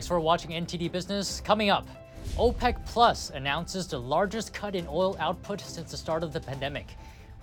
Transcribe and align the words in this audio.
Thanks 0.00 0.08
for 0.08 0.18
watching 0.18 0.52
NTD 0.52 0.90
Business. 0.90 1.42
Coming 1.42 1.68
up, 1.68 1.86
OPEC 2.38 2.86
Plus 2.86 3.28
announces 3.28 3.86
the 3.86 4.00
largest 4.00 4.54
cut 4.54 4.74
in 4.74 4.86
oil 4.88 5.14
output 5.20 5.60
since 5.60 5.90
the 5.90 5.96
start 5.98 6.22
of 6.22 6.32
the 6.32 6.40
pandemic. 6.40 6.86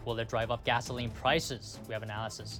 Will 0.05 0.17
it 0.17 0.27
drive 0.27 0.49
up 0.49 0.63
gasoline 0.63 1.11
prices? 1.11 1.77
We 1.87 1.93
have 1.93 2.01
analysis. 2.01 2.59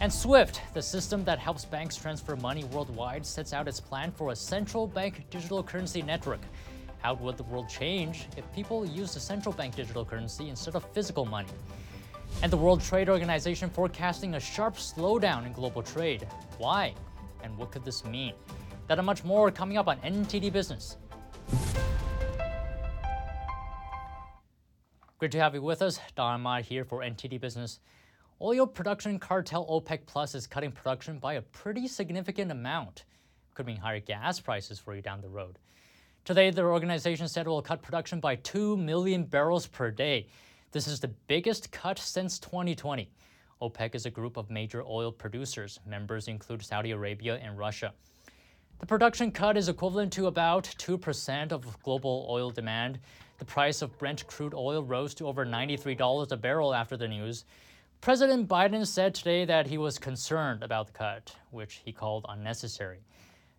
And 0.00 0.12
SWIFT, 0.12 0.60
the 0.72 0.80
system 0.80 1.24
that 1.24 1.40
helps 1.40 1.64
banks 1.64 1.96
transfer 1.96 2.36
money 2.36 2.62
worldwide, 2.66 3.26
sets 3.26 3.52
out 3.52 3.66
its 3.66 3.80
plan 3.80 4.12
for 4.12 4.30
a 4.30 4.36
central 4.36 4.86
bank 4.86 5.28
digital 5.30 5.64
currency 5.64 6.00
network. 6.00 6.42
How 6.98 7.14
would 7.14 7.38
the 7.38 7.42
world 7.42 7.68
change 7.68 8.28
if 8.36 8.44
people 8.54 8.86
used 8.86 9.16
a 9.16 9.20
central 9.20 9.52
bank 9.52 9.74
digital 9.74 10.04
currency 10.04 10.48
instead 10.48 10.76
of 10.76 10.84
physical 10.92 11.24
money? 11.24 11.48
And 12.44 12.52
the 12.52 12.56
World 12.56 12.80
Trade 12.82 13.08
Organization 13.08 13.68
forecasting 13.68 14.36
a 14.36 14.40
sharp 14.40 14.76
slowdown 14.76 15.44
in 15.44 15.52
global 15.54 15.82
trade. 15.82 16.24
Why? 16.58 16.94
And 17.42 17.56
what 17.58 17.72
could 17.72 17.84
this 17.84 18.04
mean? 18.04 18.34
That 18.88 18.98
and 18.98 19.04
much 19.04 19.22
more 19.22 19.50
coming 19.50 19.76
up 19.76 19.86
on 19.86 19.98
NTD 19.98 20.50
Business. 20.50 20.96
Great 25.18 25.30
to 25.32 25.38
have 25.38 25.54
you 25.54 25.60
with 25.60 25.82
us. 25.82 26.00
Don 26.16 26.62
here 26.62 26.86
for 26.86 27.00
NTD 27.00 27.38
Business. 27.38 27.80
Oil 28.40 28.66
production 28.66 29.18
cartel 29.18 29.66
OPEC 29.66 30.06
Plus 30.06 30.34
is 30.34 30.46
cutting 30.46 30.72
production 30.72 31.18
by 31.18 31.34
a 31.34 31.42
pretty 31.42 31.86
significant 31.86 32.50
amount. 32.50 33.04
Could 33.54 33.66
mean 33.66 33.76
higher 33.76 34.00
gas 34.00 34.40
prices 34.40 34.78
for 34.78 34.94
you 34.94 35.02
down 35.02 35.20
the 35.20 35.28
road. 35.28 35.58
Today, 36.24 36.50
the 36.50 36.62
organization 36.62 37.28
said 37.28 37.44
it 37.44 37.50
will 37.50 37.60
cut 37.60 37.82
production 37.82 38.20
by 38.20 38.36
2 38.36 38.78
million 38.78 39.24
barrels 39.24 39.66
per 39.66 39.90
day. 39.90 40.28
This 40.72 40.86
is 40.86 41.00
the 41.00 41.08
biggest 41.08 41.70
cut 41.72 41.98
since 41.98 42.38
2020. 42.38 43.10
OPEC 43.60 43.94
is 43.94 44.06
a 44.06 44.10
group 44.10 44.38
of 44.38 44.48
major 44.48 44.82
oil 44.82 45.12
producers. 45.12 45.78
Members 45.84 46.28
include 46.28 46.62
Saudi 46.62 46.92
Arabia 46.92 47.36
and 47.42 47.58
Russia. 47.58 47.92
The 48.78 48.86
production 48.86 49.32
cut 49.32 49.56
is 49.56 49.68
equivalent 49.68 50.12
to 50.12 50.28
about 50.28 50.62
2% 50.78 51.50
of 51.50 51.82
global 51.82 52.26
oil 52.30 52.50
demand. 52.50 53.00
The 53.38 53.44
price 53.44 53.82
of 53.82 53.98
Brent 53.98 54.24
crude 54.28 54.54
oil 54.54 54.84
rose 54.84 55.14
to 55.14 55.26
over 55.26 55.44
$93 55.44 56.30
a 56.30 56.36
barrel 56.36 56.72
after 56.72 56.96
the 56.96 57.08
news. 57.08 57.44
President 58.00 58.46
Biden 58.46 58.86
said 58.86 59.16
today 59.16 59.44
that 59.44 59.66
he 59.66 59.78
was 59.78 59.98
concerned 59.98 60.62
about 60.62 60.86
the 60.86 60.92
cut, 60.92 61.34
which 61.50 61.82
he 61.84 61.92
called 61.92 62.24
unnecessary. 62.28 63.00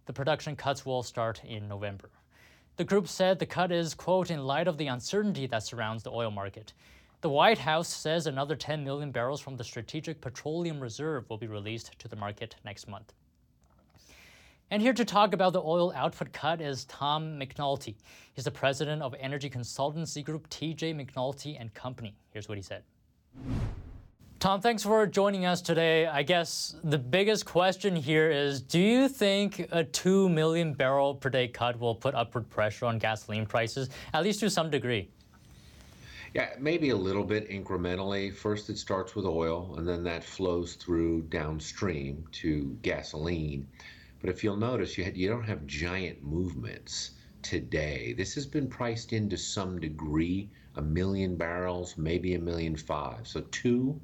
The 0.06 0.14
production 0.14 0.56
cuts 0.56 0.86
will 0.86 1.04
start 1.04 1.44
in 1.44 1.68
November. 1.68 2.10
The 2.78 2.86
group 2.86 3.10
said 3.10 3.40
the 3.40 3.46
cut 3.46 3.74
is, 3.74 3.94
quote, 3.94 4.32
in 4.32 4.48
light 4.48 4.70
of 4.70 4.78
the 4.78 4.88
uncertainty 4.88 5.48
that 5.48 5.64
surrounds 5.64 6.02
the 6.02 6.12
oil 6.12 6.32
market. 6.32 6.72
The 7.20 7.30
White 7.30 7.58
House 7.58 7.90
says 7.90 8.26
another 8.26 8.56
10 8.56 8.86
million 8.86 9.12
barrels 9.12 9.42
from 9.42 9.58
the 9.58 9.66
Strategic 9.66 10.22
Petroleum 10.22 10.80
Reserve 10.80 11.30
will 11.30 11.38
be 11.38 11.48
released 11.48 12.00
to 12.00 12.08
the 12.08 12.16
market 12.16 12.56
next 12.64 12.88
month. 12.88 13.12
And 14.72 14.84
here 14.84 14.94
to 14.94 15.04
talk 15.04 15.34
about 15.34 15.54
the 15.54 15.62
oil 15.64 15.92
output 15.96 16.32
cut 16.32 16.62
is 16.62 16.86
Tom 16.86 17.40
McNulty. 17.40 17.96
He's 18.34 18.46
the 18.46 18.52
president 18.52 19.02
of 19.02 19.16
energy 19.20 19.50
consultancy 19.50 20.24
group 20.24 20.48
TJ 20.50 20.94
McNulty 20.96 21.60
and 21.60 21.74
Company. 21.74 22.14
Here's 22.30 22.48
what 22.48 22.56
he 22.56 22.62
said. 22.62 22.84
Tom, 24.38 24.62
thanks 24.62 24.84
for 24.84 25.08
joining 25.08 25.48
us 25.48 25.64
today. 25.64 26.06
I 26.06 26.22
guess 26.22 26.76
the 26.84 27.00
biggest 27.00 27.46
question 27.46 27.96
here 27.96 28.30
is 28.30 28.62
do 28.62 28.80
you 28.80 29.10
think 29.10 29.68
a 29.72 29.84
2 29.84 30.30
million 30.30 30.74
barrel 30.74 31.16
per 31.16 31.30
day 31.30 31.48
cut 31.48 31.80
will 31.80 31.96
put 31.96 32.14
upward 32.14 32.48
pressure 32.52 32.86
on 32.86 33.00
gasoline 33.00 33.48
prices, 33.48 33.90
at 34.14 34.24
least 34.24 34.40
to 34.42 34.52
some 34.52 34.70
degree? 34.70 35.10
Yeah, 36.36 36.50
maybe 36.60 36.92
a 36.92 36.96
little 36.96 37.24
bit 37.24 37.50
incrementally. 37.50 38.32
First, 38.32 38.70
it 38.70 38.78
starts 38.78 39.16
with 39.16 39.26
oil, 39.26 39.74
and 39.80 39.88
then 39.88 40.04
that 40.04 40.24
flows 40.24 40.76
through 40.76 41.24
downstream 41.24 42.24
to 42.34 42.78
gasoline. 42.84 43.68
But 44.22 44.30
if 44.30 44.44
you'll 44.44 44.58
notice, 44.58 44.98
you, 44.98 45.04
had, 45.04 45.18
you 45.18 45.30
don't 45.30 45.44
have 45.46 45.66
giant 45.66 46.24
movements 46.24 47.12
today. 47.42 48.14
This 48.18 48.36
has 48.36 48.46
been 48.46 48.68
priced 48.68 49.14
in 49.14 49.30
to 49.30 49.38
some 49.38 49.80
degree, 49.80 50.50
a 50.76 50.82
million 50.82 51.36
barrels, 51.38 51.98
maybe 51.98 52.34
a 52.34 52.40
million 52.40 52.76
five. 52.76 53.28
So 53.28 53.42
two 53.52 54.00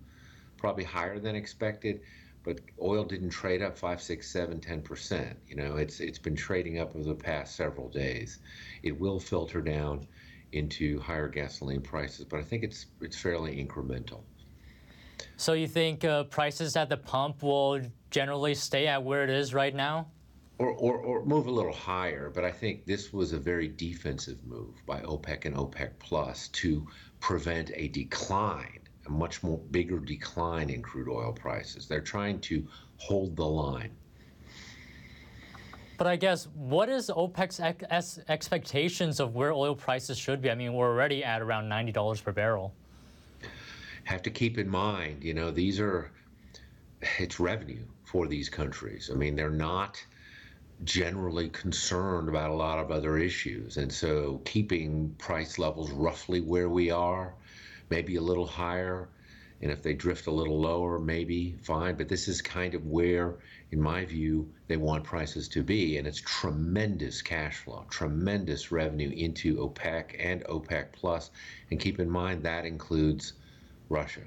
probably 0.57 0.85
higher 0.85 1.19
than 1.19 1.35
expected, 1.35 2.01
but 2.43 2.61
oil 2.81 3.03
didn't 3.03 3.31
trade 3.31 3.61
up 3.61 3.77
five, 3.77 4.01
six, 4.01 4.29
seven, 4.31 4.59
ten 4.61 4.81
percent. 4.81 5.37
You 5.47 5.57
know, 5.57 5.75
it's 5.75 5.99
it's 5.99 6.19
been 6.19 6.35
trading 6.35 6.79
up 6.79 6.95
over 6.95 7.09
the 7.09 7.15
past 7.15 7.55
several 7.55 7.89
days. 7.89 8.39
It 8.83 8.97
will 8.99 9.19
filter 9.19 9.61
down 9.61 10.07
into 10.51 10.99
higher 10.99 11.27
gasoline 11.27 11.81
prices, 11.81 12.25
but 12.25 12.39
I 12.39 12.43
think 12.43 12.63
it's 12.63 12.85
it's 13.01 13.17
fairly 13.17 13.63
incremental. 13.63 14.21
So 15.37 15.53
you 15.53 15.67
think 15.67 16.03
uh, 16.03 16.23
prices 16.25 16.75
at 16.75 16.89
the 16.89 16.97
pump 16.97 17.43
will 17.43 17.81
generally 18.11 18.55
stay 18.55 18.87
at 18.87 19.03
where 19.03 19.23
it 19.23 19.29
is 19.29 19.53
right 19.53 19.75
now? 19.75 20.07
Or, 20.57 20.69
or, 20.69 20.97
or 20.97 21.25
move 21.25 21.47
a 21.47 21.51
little 21.51 21.73
higher, 21.73 22.31
but 22.33 22.45
I 22.45 22.51
think 22.51 22.85
this 22.85 23.11
was 23.11 23.33
a 23.33 23.39
very 23.39 23.67
defensive 23.67 24.37
move 24.45 24.73
by 24.85 25.01
OPEC 25.01 25.45
and 25.45 25.55
OPEC 25.55 25.91
Plus 25.99 26.47
to 26.49 26.87
prevent 27.19 27.71
a 27.73 27.89
decline 27.89 28.79
a 29.07 29.11
much 29.11 29.43
more 29.43 29.57
bigger 29.71 29.99
decline 29.99 30.69
in 30.69 30.81
crude 30.81 31.09
oil 31.09 31.31
prices. 31.31 31.87
They're 31.87 32.01
trying 32.01 32.39
to 32.41 32.65
hold 32.97 33.35
the 33.35 33.45
line. 33.45 33.91
But 35.97 36.07
I 36.07 36.15
guess 36.17 36.47
what 36.53 36.89
is 36.89 37.09
OPEC's 37.09 37.59
ex- 37.59 38.19
expectations 38.27 39.19
of 39.19 39.33
where 39.33 39.53
oil 39.53 39.75
prices 39.75 40.17
should 40.17 40.41
be? 40.41 40.51
I 40.51 40.55
mean, 40.55 40.73
we're 40.73 40.89
already 40.89 41.23
at 41.23 41.41
around 41.41 41.69
ninety 41.69 41.91
dollars 41.91 42.19
per 42.19 42.33
barrel. 42.33 42.73
Have 44.05 44.23
to 44.23 44.29
keep 44.29 44.57
in 44.57 44.69
mind, 44.69 45.23
you 45.23 45.33
know, 45.33 45.51
these 45.51 45.79
are 45.79 46.11
it's 47.19 47.39
revenue 47.39 47.85
for 48.03 48.27
these 48.27 48.49
countries. 48.49 49.11
I 49.11 49.15
mean, 49.15 49.35
they're 49.35 49.49
not 49.49 50.03
generally 50.83 51.49
concerned 51.49 52.29
about 52.29 52.49
a 52.49 52.53
lot 52.53 52.79
of 52.79 52.91
other 52.91 53.17
issues, 53.17 53.77
and 53.77 53.91
so 53.91 54.41
keeping 54.45 55.15
price 55.17 55.59
levels 55.59 55.91
roughly 55.91 56.41
where 56.41 56.69
we 56.69 56.89
are 56.91 57.35
maybe 57.89 58.15
a 58.15 58.21
little 58.21 58.47
higher. 58.47 59.09
And 59.61 59.71
if 59.71 59.81
they 59.81 59.93
drift 59.93 60.27
a 60.27 60.31
little 60.31 60.59
lower, 60.59 60.99
maybe 60.99 61.55
fine. 61.63 61.95
But 61.95 62.09
this 62.09 62.27
is 62.27 62.41
kind 62.41 62.75
of 62.75 62.85
where, 62.85 63.35
in 63.71 63.81
my 63.81 64.05
view, 64.05 64.51
they 64.67 64.77
want 64.77 65.05
prices 65.05 65.47
to 65.49 65.63
be. 65.63 65.97
And 65.97 66.05
it's 66.05 66.19
tremendous 66.19 67.21
cash 67.21 67.57
flow, 67.57 67.85
tremendous 67.89 68.71
revenue 68.71 69.11
into 69.11 69.55
OPEC 69.55 70.15
and 70.19 70.43
OPEC 70.43 70.91
Plus. 70.91 71.31
And 71.71 71.79
keep 71.79 71.99
in 71.99 72.09
mind 72.09 72.43
that 72.43 72.65
includes 72.65 73.33
Russia. 73.89 74.21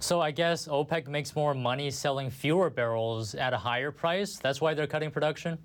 So 0.00 0.20
I 0.20 0.30
guess 0.30 0.68
OPEC 0.68 1.08
makes 1.08 1.34
more 1.34 1.54
money 1.54 1.90
selling 1.90 2.30
fewer 2.30 2.70
barrels 2.70 3.34
at 3.34 3.52
a 3.52 3.58
higher 3.58 3.90
price. 3.90 4.38
That's 4.38 4.60
why 4.60 4.74
they're 4.74 4.86
cutting 4.86 5.10
production. 5.10 5.58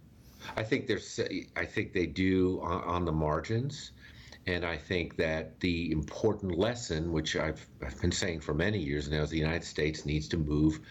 I 0.58 0.64
think 0.64 0.88
they're. 0.88 1.00
I 1.56 1.66
think 1.66 1.94
they 1.94 2.08
do 2.08 2.60
on, 2.62 2.82
on 2.84 3.06
the 3.06 3.12
margins. 3.12 3.92
And 4.46 4.66
I 4.66 4.76
think 4.76 5.16
that 5.18 5.58
the 5.62 5.90
important 5.92 6.58
lesson, 6.58 7.14
which 7.14 7.38
I've, 7.38 7.66
I've 7.82 8.00
been 8.02 8.12
saying 8.12 8.42
for 8.42 8.54
many 8.54 8.78
years 8.78 9.10
now, 9.10 9.22
is 9.22 9.30
the 9.30 9.38
United 9.38 9.64
States 9.64 10.06
needs 10.06 10.28
to 10.30 10.38
move 10.38 10.82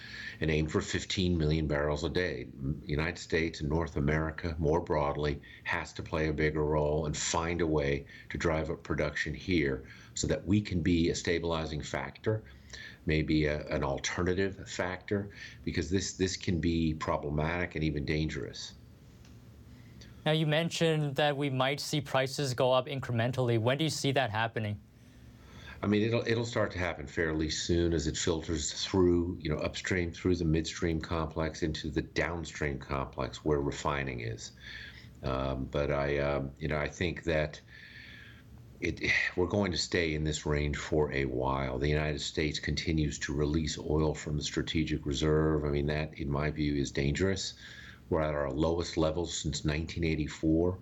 and 0.40 0.50
aim 0.50 0.66
for 0.66 0.80
15 0.80 1.36
million 1.36 1.66
barrels 1.66 2.02
a 2.02 2.08
day. 2.08 2.46
The 2.62 2.86
United 2.86 3.18
States 3.18 3.60
and 3.60 3.68
North 3.68 3.96
America, 3.96 4.56
more 4.58 4.80
broadly, 4.80 5.38
has 5.64 5.92
to 5.94 6.02
play 6.02 6.28
a 6.28 6.32
bigger 6.32 6.64
role 6.64 7.04
and 7.04 7.14
find 7.14 7.60
a 7.60 7.66
way 7.66 8.06
to 8.30 8.38
drive 8.38 8.70
up 8.70 8.82
production 8.82 9.34
here 9.34 9.84
so 10.14 10.26
that 10.26 10.46
we 10.46 10.60
can 10.60 10.80
be 10.80 11.10
a 11.10 11.14
stabilizing 11.14 11.82
factor 11.82 12.42
maybe 13.06 13.46
a, 13.46 13.66
an 13.68 13.82
alternative 13.82 14.68
factor 14.68 15.30
because 15.64 15.90
this 15.90 16.14
this 16.14 16.36
can 16.36 16.60
be 16.60 16.94
problematic 16.94 17.74
and 17.74 17.84
even 17.84 18.04
dangerous. 18.04 18.74
Now, 20.24 20.32
you 20.32 20.46
mentioned 20.46 21.16
that 21.16 21.36
we 21.36 21.50
might 21.50 21.80
see 21.80 22.00
prices 22.00 22.54
go 22.54 22.72
up 22.72 22.86
incrementally. 22.86 23.58
When 23.58 23.78
do 23.78 23.84
you 23.84 23.90
see 23.90 24.12
that 24.12 24.30
happening? 24.30 24.78
I 25.82 25.88
mean, 25.88 26.02
it'll 26.02 26.22
it'll 26.26 26.46
start 26.46 26.70
to 26.72 26.78
happen 26.78 27.06
fairly 27.08 27.50
soon 27.50 27.92
as 27.92 28.06
it 28.06 28.16
filters 28.16 28.72
through, 28.72 29.36
you 29.40 29.50
know, 29.50 29.58
upstream 29.58 30.12
through 30.12 30.36
the 30.36 30.44
midstream 30.44 31.00
complex 31.00 31.62
into 31.62 31.90
the 31.90 32.02
downstream 32.02 32.78
complex 32.78 33.44
where 33.44 33.60
refining 33.60 34.20
is. 34.20 34.52
Um, 35.24 35.68
but 35.70 35.90
I, 35.90 36.18
um, 36.18 36.50
you 36.58 36.68
know, 36.68 36.78
I 36.78 36.88
think 36.88 37.24
that 37.24 37.60
it, 38.82 39.10
we're 39.36 39.46
going 39.46 39.72
to 39.72 39.78
stay 39.78 40.14
in 40.14 40.24
this 40.24 40.44
range 40.44 40.76
for 40.76 41.12
a 41.12 41.24
while. 41.24 41.78
The 41.78 41.88
United 41.88 42.20
States 42.20 42.58
continues 42.58 43.18
to 43.20 43.34
release 43.34 43.78
oil 43.78 44.14
from 44.14 44.36
the 44.36 44.42
strategic 44.42 45.06
reserve. 45.06 45.64
I 45.64 45.68
mean, 45.68 45.86
that, 45.86 46.18
in 46.18 46.30
my 46.30 46.50
view, 46.50 46.74
is 46.74 46.90
dangerous. 46.90 47.54
We're 48.10 48.22
at 48.22 48.34
our 48.34 48.50
lowest 48.50 48.96
levels 48.96 49.34
since 49.34 49.64
1984. 49.64 50.78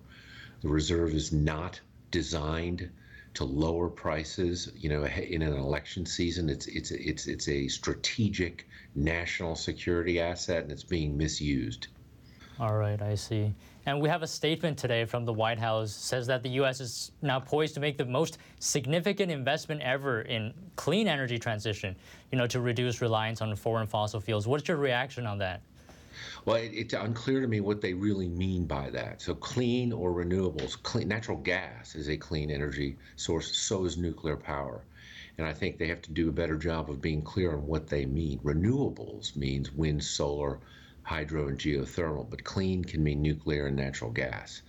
The 0.61 0.67
reserve 0.67 1.13
is 1.13 1.31
not 1.31 1.79
designed 2.11 2.89
to 3.35 3.45
lower 3.45 3.89
prices. 3.89 4.69
You 4.75 4.89
know, 4.89 5.05
in 5.05 5.41
an 5.41 5.53
election 5.53 6.05
season, 6.05 6.49
it's 6.49 6.67
it's 6.67 6.91
it's 6.91 7.27
it's 7.27 7.47
a 7.47 7.67
strategic 7.69 8.67
national 8.95 9.55
security 9.55 10.19
asset, 10.19 10.63
and 10.63 10.71
it's 10.71 10.83
being 10.83 11.17
misused. 11.17 11.87
All 12.59 12.75
right, 12.75 13.01
I 13.01 13.15
see. 13.15 13.53
And 13.87 13.99
we 13.99 14.09
have 14.09 14.21
a 14.21 14.27
statement 14.27 14.77
today 14.77 15.05
from 15.05 15.25
the 15.25 15.33
White 15.33 15.57
House 15.57 15.91
says 15.91 16.27
that 16.27 16.43
the 16.43 16.49
U.S. 16.49 16.79
is 16.79 17.11
now 17.23 17.39
poised 17.39 17.73
to 17.73 17.79
make 17.79 17.97
the 17.97 18.05
most 18.05 18.37
significant 18.59 19.31
investment 19.31 19.81
ever 19.81 20.21
in 20.21 20.53
clean 20.75 21.07
energy 21.07 21.39
transition. 21.39 21.95
You 22.31 22.37
know, 22.37 22.45
to 22.47 22.61
reduce 22.61 23.01
reliance 23.01 23.41
on 23.41 23.55
foreign 23.55 23.87
fossil 23.87 24.19
fuels. 24.19 24.47
What's 24.47 24.67
your 24.67 24.77
reaction 24.77 25.25
on 25.25 25.39
that? 25.39 25.61
Well, 26.45 26.57
it, 26.57 26.71
it's 26.73 26.93
unclear 26.93 27.41
to 27.41 27.47
me 27.47 27.59
what 27.59 27.81
they 27.81 27.93
really 27.93 28.29
mean 28.29 28.65
by 28.65 28.91
that. 28.91 29.21
So, 29.21 29.33
clean 29.33 29.91
or 29.91 30.13
renewables, 30.13 30.81
clean, 30.83 31.07
natural 31.07 31.37
gas 31.37 31.95
is 31.95 32.09
a 32.09 32.17
clean 32.17 32.51
energy 32.51 32.97
source, 33.15 33.55
so 33.55 33.85
is 33.85 33.97
nuclear 33.97 34.37
power. 34.37 34.83
And 35.39 35.47
I 35.47 35.53
think 35.53 35.77
they 35.77 35.87
have 35.87 36.01
to 36.03 36.11
do 36.11 36.29
a 36.29 36.33
better 36.33 36.55
job 36.55 36.89
of 36.89 37.01
being 37.01 37.23
clear 37.23 37.53
on 37.53 37.65
what 37.65 37.87
they 37.87 38.05
mean. 38.05 38.37
Renewables 38.39 39.35
means 39.35 39.71
wind, 39.71 40.03
solar, 40.03 40.59
hydro, 41.03 41.47
and 41.47 41.57
geothermal, 41.57 42.29
but 42.29 42.43
clean 42.43 42.83
can 42.83 43.03
mean 43.03 43.21
nuclear 43.21 43.67
and 43.67 43.75
natural 43.75 44.11
gas. 44.11 44.61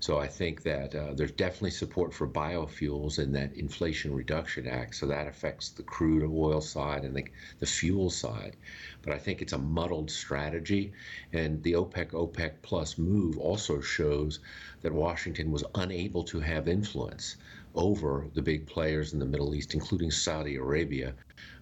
So 0.00 0.18
I 0.18 0.28
think 0.28 0.62
that 0.62 0.94
uh, 0.94 1.12
there's 1.12 1.32
definitely 1.32 1.72
support 1.72 2.14
for 2.14 2.26
biofuels 2.26 3.18
in 3.18 3.32
that 3.32 3.54
Inflation 3.54 4.14
Reduction 4.14 4.66
Act. 4.66 4.94
So 4.94 5.06
that 5.06 5.26
affects 5.26 5.68
the 5.68 5.82
crude 5.82 6.24
oil 6.24 6.62
side 6.62 7.04
and 7.04 7.14
the, 7.14 7.26
the 7.58 7.66
fuel 7.66 8.08
side. 8.08 8.56
But 9.02 9.12
I 9.12 9.18
think 9.18 9.42
it's 9.42 9.52
a 9.52 9.58
muddled 9.58 10.10
strategy. 10.10 10.94
And 11.34 11.62
the 11.62 11.74
OPEC 11.74 12.12
OPEC 12.12 12.62
plus 12.62 12.96
move 12.96 13.36
also 13.36 13.82
shows 13.82 14.40
that 14.80 14.92
Washington 14.92 15.52
was 15.52 15.64
unable 15.74 16.24
to 16.24 16.40
have 16.40 16.66
influence 16.66 17.36
over 17.74 18.26
the 18.32 18.42
big 18.42 18.66
players 18.66 19.12
in 19.12 19.18
the 19.18 19.26
Middle 19.26 19.54
East, 19.54 19.74
including 19.74 20.10
Saudi 20.10 20.56
Arabia. 20.56 21.12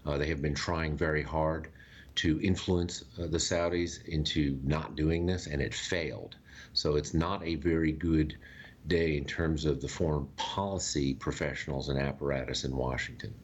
Uh, 0.06 0.17
they 0.17 0.29
have 0.29 0.41
been 0.41 0.55
trying 0.55 0.97
very 0.97 1.25
hard 1.25 1.71
to 2.19 2.41
influence 2.41 3.05
uh, 3.19 3.26
the 3.29 3.38
Saudis 3.38 4.05
into 4.06 4.59
not 4.65 4.97
doing 4.97 5.25
this, 5.25 5.47
and 5.47 5.62
it 5.62 5.73
failed. 5.73 6.37
So 6.73 6.97
it's 6.97 7.15
not 7.15 7.44
a 7.44 7.55
very 7.56 7.93
good 7.93 8.37
day 8.88 9.17
in 9.17 9.25
terms 9.25 9.65
of 9.65 9.81
the 9.81 9.88
foreign 9.88 10.26
policy 10.37 11.15
professionals 11.15 11.88
and 11.88 11.99
apparatus 11.99 12.65
in 12.65 12.76
Washington. 12.76 13.35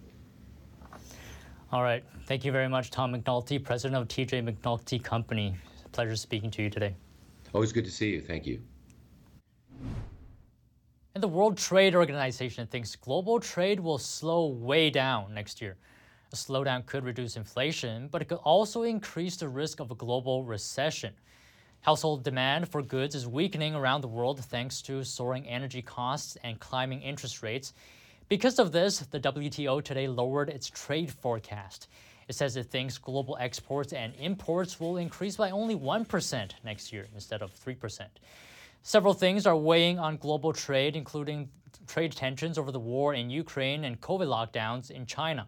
All 1.73 1.83
right. 1.83 2.05
Thank 2.27 2.45
you 2.45 2.53
very 2.53 2.69
much, 2.69 2.91
Tom 2.91 3.15
McNulty, 3.15 3.63
president 3.63 4.01
of 4.01 4.09
TJ 4.09 4.49
McNulty 4.49 5.03
Company. 5.03 5.57
Pleasure 5.93 6.17
speaking 6.17 6.51
to 6.53 6.63
you 6.63 6.71
today. 6.71 6.95
Always 7.53 7.73
good 7.73 7.85
to 7.85 7.91
see 7.91 8.11
you. 8.11 8.21
Thank 8.21 8.47
you. 8.47 8.61
And 11.15 11.23
the 11.23 11.29
World 11.29 11.57
Trade 11.57 11.95
Organization 11.95 12.67
thinks 12.67 12.97
global 12.97 13.39
trade 13.39 13.79
will 13.79 13.99
slow 13.99 14.47
way 14.47 14.91
down 14.91 15.33
next 15.33 15.63
year. 15.63 15.77
A 16.33 16.37
slowdown 16.37 16.85
could 16.87 17.05
reduce 17.05 17.37
inflation, 17.37 18.09
but 18.09 18.23
it 18.23 18.29
could 18.29 18.39
also 18.45 18.83
increase 18.83 19.37
the 19.37 19.49
risk 19.49 19.81
of 19.81 19.91
a 19.91 19.95
global 19.95 20.45
recession. 20.45 21.15
Household 21.83 22.25
demand 22.25 22.69
for 22.69 22.83
goods 22.83 23.15
is 23.15 23.29
weakening 23.29 23.75
around 23.75 24.01
the 24.01 24.09
world 24.09 24.43
thanks 24.43 24.81
to 24.83 25.05
soaring 25.05 25.47
energy 25.47 25.83
costs 25.83 26.37
and 26.43 26.59
climbing 26.59 27.03
interest 27.03 27.43
rates. 27.43 27.75
Because 28.29 28.59
of 28.59 28.73
this, 28.73 29.01
the 29.01 29.21
WTO 29.21 29.85
today 29.85 30.09
lowered 30.09 30.49
its 30.49 30.71
trade 30.71 31.13
forecast. 31.13 31.89
It 32.27 32.35
says 32.35 32.57
it 32.57 32.71
thinks 32.71 32.97
global 32.97 33.37
exports 33.39 33.93
and 33.93 34.15
imports 34.19 34.81
will 34.81 34.97
increase 34.97 35.37
by 35.37 35.51
only 35.51 35.77
1% 35.77 36.53
next 36.65 36.93
year 36.93 37.07
instead 37.15 37.43
of 37.43 37.53
3%. 37.55 38.07
Several 38.83 39.15
things 39.15 39.47
are 39.47 39.57
weighing 39.57 39.99
on 39.99 40.17
global 40.17 40.53
trade, 40.53 40.97
including 40.97 41.49
trade 41.87 42.13
tensions 42.13 42.59
over 42.59 42.73
the 42.73 42.81
war 42.81 43.15
in 43.15 43.31
Ukraine 43.31 43.85
and 43.85 44.01
COVID 44.01 44.27
lockdowns 44.27 44.91
in 44.91 45.07
China. 45.07 45.47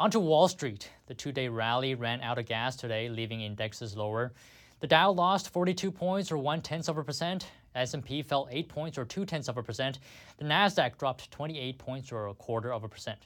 Onto 0.00 0.18
Wall 0.18 0.48
Street. 0.48 0.90
The 1.06 1.14
two 1.14 1.30
day 1.30 1.48
rally 1.48 1.94
ran 1.94 2.20
out 2.20 2.36
of 2.36 2.46
gas 2.46 2.74
today, 2.74 3.08
leaving 3.08 3.42
indexes 3.42 3.96
lower. 3.96 4.32
The 4.80 4.88
Dow 4.88 5.12
lost 5.12 5.50
42 5.50 5.92
points 5.92 6.32
or 6.32 6.36
one 6.36 6.62
tenth 6.62 6.88
of 6.88 6.98
a 6.98 7.04
percent. 7.04 7.46
S&P 7.76 8.22
fell 8.22 8.48
8 8.50 8.68
points 8.68 8.98
or 8.98 9.04
2 9.04 9.24
tenths 9.24 9.48
of 9.48 9.56
a 9.56 9.62
percent. 9.62 10.00
The 10.38 10.46
Nasdaq 10.46 10.98
dropped 10.98 11.30
28 11.30 11.78
points 11.78 12.10
or 12.10 12.26
a 12.26 12.34
quarter 12.34 12.72
of 12.72 12.82
a 12.82 12.88
percent. 12.88 13.20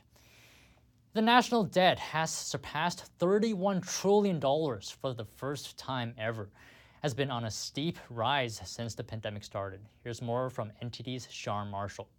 The 1.15 1.23
national 1.23 1.65
debt 1.65 1.99
has 1.99 2.31
surpassed 2.31 3.11
$31 3.19 3.83
trillion 3.89 4.39
for 4.39 5.15
the 5.15 5.27
first 5.37 5.79
time 5.79 6.15
ever. 6.19 6.51
Has 7.03 7.15
been 7.15 7.31
on 7.31 7.47
a 7.47 7.51
steep 7.51 7.99
rise 8.11 8.61
since 8.67 8.95
the 8.95 9.05
pandemic 9.05 9.43
started. 9.43 9.81
Here's 10.05 10.21
more 10.21 10.51
from 10.51 10.71
NTD's 10.83 11.29
Sean 11.31 11.71
Marshall. 11.71 12.11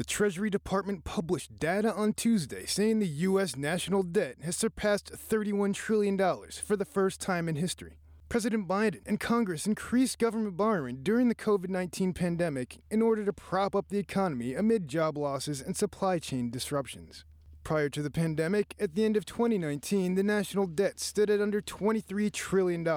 The 0.00 0.04
Treasury 0.04 0.48
Department 0.48 1.04
published 1.04 1.58
data 1.58 1.92
on 1.92 2.14
Tuesday 2.14 2.64
saying 2.64 3.00
the 3.00 3.06
U.S. 3.28 3.54
national 3.54 4.02
debt 4.02 4.36
has 4.42 4.56
surpassed 4.56 5.12
$31 5.12 5.74
trillion 5.74 6.16
for 6.64 6.74
the 6.74 6.86
first 6.86 7.20
time 7.20 7.50
in 7.50 7.56
history. 7.56 7.98
President 8.30 8.66
Biden 8.66 9.02
and 9.04 9.20
Congress 9.20 9.66
increased 9.66 10.18
government 10.18 10.56
borrowing 10.56 11.02
during 11.02 11.28
the 11.28 11.34
COVID 11.34 11.68
19 11.68 12.14
pandemic 12.14 12.78
in 12.90 13.02
order 13.02 13.26
to 13.26 13.32
prop 13.34 13.76
up 13.76 13.90
the 13.90 13.98
economy 13.98 14.54
amid 14.54 14.88
job 14.88 15.18
losses 15.18 15.60
and 15.60 15.76
supply 15.76 16.18
chain 16.18 16.48
disruptions. 16.48 17.26
Prior 17.62 17.90
to 17.90 18.00
the 18.00 18.10
pandemic, 18.10 18.74
at 18.80 18.94
the 18.94 19.04
end 19.04 19.18
of 19.18 19.26
2019, 19.26 20.14
the 20.14 20.22
national 20.22 20.66
debt 20.66 20.98
stood 20.98 21.28
at 21.28 21.42
under 21.42 21.60
$23 21.60 22.32
trillion. 22.32 22.88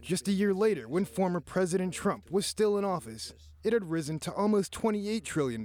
Just 0.00 0.28
a 0.28 0.32
year 0.32 0.54
later, 0.54 0.88
when 0.88 1.04
former 1.04 1.40
President 1.40 1.92
Trump 1.92 2.30
was 2.30 2.46
still 2.46 2.78
in 2.78 2.86
office, 2.86 3.34
it 3.62 3.74
had 3.74 3.90
risen 3.90 4.18
to 4.20 4.32
almost 4.32 4.72
$28 4.72 5.22
trillion 5.24 5.62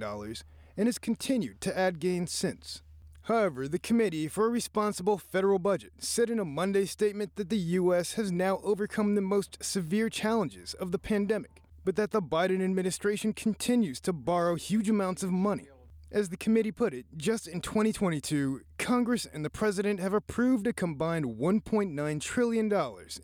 and 0.78 0.86
has 0.86 0.98
continued 0.98 1.60
to 1.60 1.76
add 1.76 1.98
gains 1.98 2.32
since. 2.32 2.82
However, 3.22 3.68
the 3.68 3.80
Committee 3.80 4.28
for 4.28 4.46
a 4.46 4.50
Responsible 4.50 5.18
Federal 5.18 5.58
Budget 5.58 5.92
said 5.98 6.30
in 6.30 6.38
a 6.38 6.44
Monday 6.46 6.86
statement 6.86 7.34
that 7.34 7.50
the 7.50 7.58
U.S. 7.58 8.14
has 8.14 8.32
now 8.32 8.60
overcome 8.62 9.14
the 9.14 9.20
most 9.20 9.62
severe 9.62 10.08
challenges 10.08 10.72
of 10.74 10.92
the 10.92 10.98
pandemic, 10.98 11.60
but 11.84 11.96
that 11.96 12.12
the 12.12 12.22
Biden 12.22 12.64
administration 12.64 13.32
continues 13.32 14.00
to 14.00 14.12
borrow 14.12 14.54
huge 14.54 14.88
amounts 14.88 15.22
of 15.22 15.32
money. 15.32 15.68
As 16.10 16.30
the 16.30 16.38
committee 16.38 16.72
put 16.72 16.94
it, 16.94 17.04
just 17.18 17.46
in 17.46 17.60
2022, 17.60 18.62
Congress 18.78 19.26
and 19.30 19.44
the 19.44 19.50
President 19.50 20.00
have 20.00 20.14
approved 20.14 20.66
a 20.66 20.72
combined 20.72 21.26
$1.9 21.26 22.20
trillion 22.22 22.72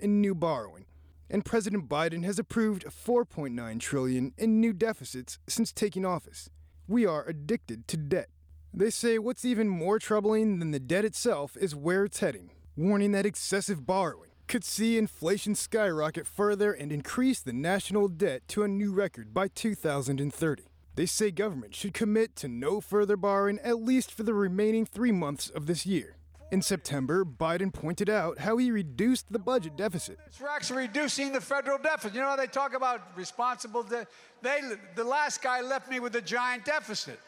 in 0.00 0.20
new 0.20 0.34
borrowing, 0.34 0.84
and 1.30 1.46
President 1.46 1.88
Biden 1.88 2.24
has 2.24 2.38
approved 2.38 2.84
4.9 2.84 3.80
trillion 3.80 4.34
in 4.36 4.60
new 4.60 4.74
deficits 4.74 5.38
since 5.46 5.72
taking 5.72 6.04
office. 6.04 6.50
We 6.86 7.06
are 7.06 7.24
addicted 7.26 7.88
to 7.88 7.96
debt. 7.96 8.28
They 8.74 8.90
say 8.90 9.18
what's 9.18 9.44
even 9.44 9.68
more 9.68 9.98
troubling 9.98 10.58
than 10.58 10.70
the 10.70 10.78
debt 10.80 11.06
itself 11.06 11.56
is 11.56 11.74
where 11.74 12.04
it's 12.04 12.20
heading, 12.20 12.50
warning 12.76 13.12
that 13.12 13.24
excessive 13.24 13.86
borrowing 13.86 14.30
could 14.48 14.64
see 14.64 14.98
inflation 14.98 15.54
skyrocket 15.54 16.26
further 16.26 16.72
and 16.72 16.92
increase 16.92 17.40
the 17.40 17.54
national 17.54 18.08
debt 18.08 18.42
to 18.48 18.62
a 18.62 18.68
new 18.68 18.92
record 18.92 19.32
by 19.32 19.48
2030. 19.48 20.64
They 20.94 21.06
say 21.06 21.30
government 21.30 21.74
should 21.74 21.94
commit 21.94 22.36
to 22.36 22.48
no 22.48 22.82
further 22.82 23.16
borrowing 23.16 23.58
at 23.60 23.82
least 23.82 24.12
for 24.12 24.22
the 24.22 24.34
remaining 24.34 24.84
three 24.84 25.12
months 25.12 25.48
of 25.48 25.64
this 25.64 25.86
year. 25.86 26.16
In 26.54 26.62
September, 26.62 27.24
Biden 27.24 27.72
pointed 27.72 28.08
out 28.08 28.38
how 28.38 28.58
he 28.58 28.70
reduced 28.70 29.32
the 29.32 29.40
budget 29.40 29.76
deficit. 29.76 30.20
We're 30.40 30.46
actually 30.46 30.82
reducing 30.86 31.32
the 31.32 31.40
federal 31.40 31.78
deficit. 31.78 32.14
You 32.14 32.20
know 32.20 32.28
how 32.28 32.36
they 32.36 32.46
talk 32.46 32.76
about 32.76 33.00
responsible 33.16 33.82
debt? 33.82 34.06
They, 34.40 34.60
the 34.94 35.02
last 35.02 35.42
guy 35.42 35.62
left 35.62 35.90
me 35.90 35.98
with 35.98 36.14
a 36.14 36.20
giant 36.20 36.64
deficit. 36.64 37.18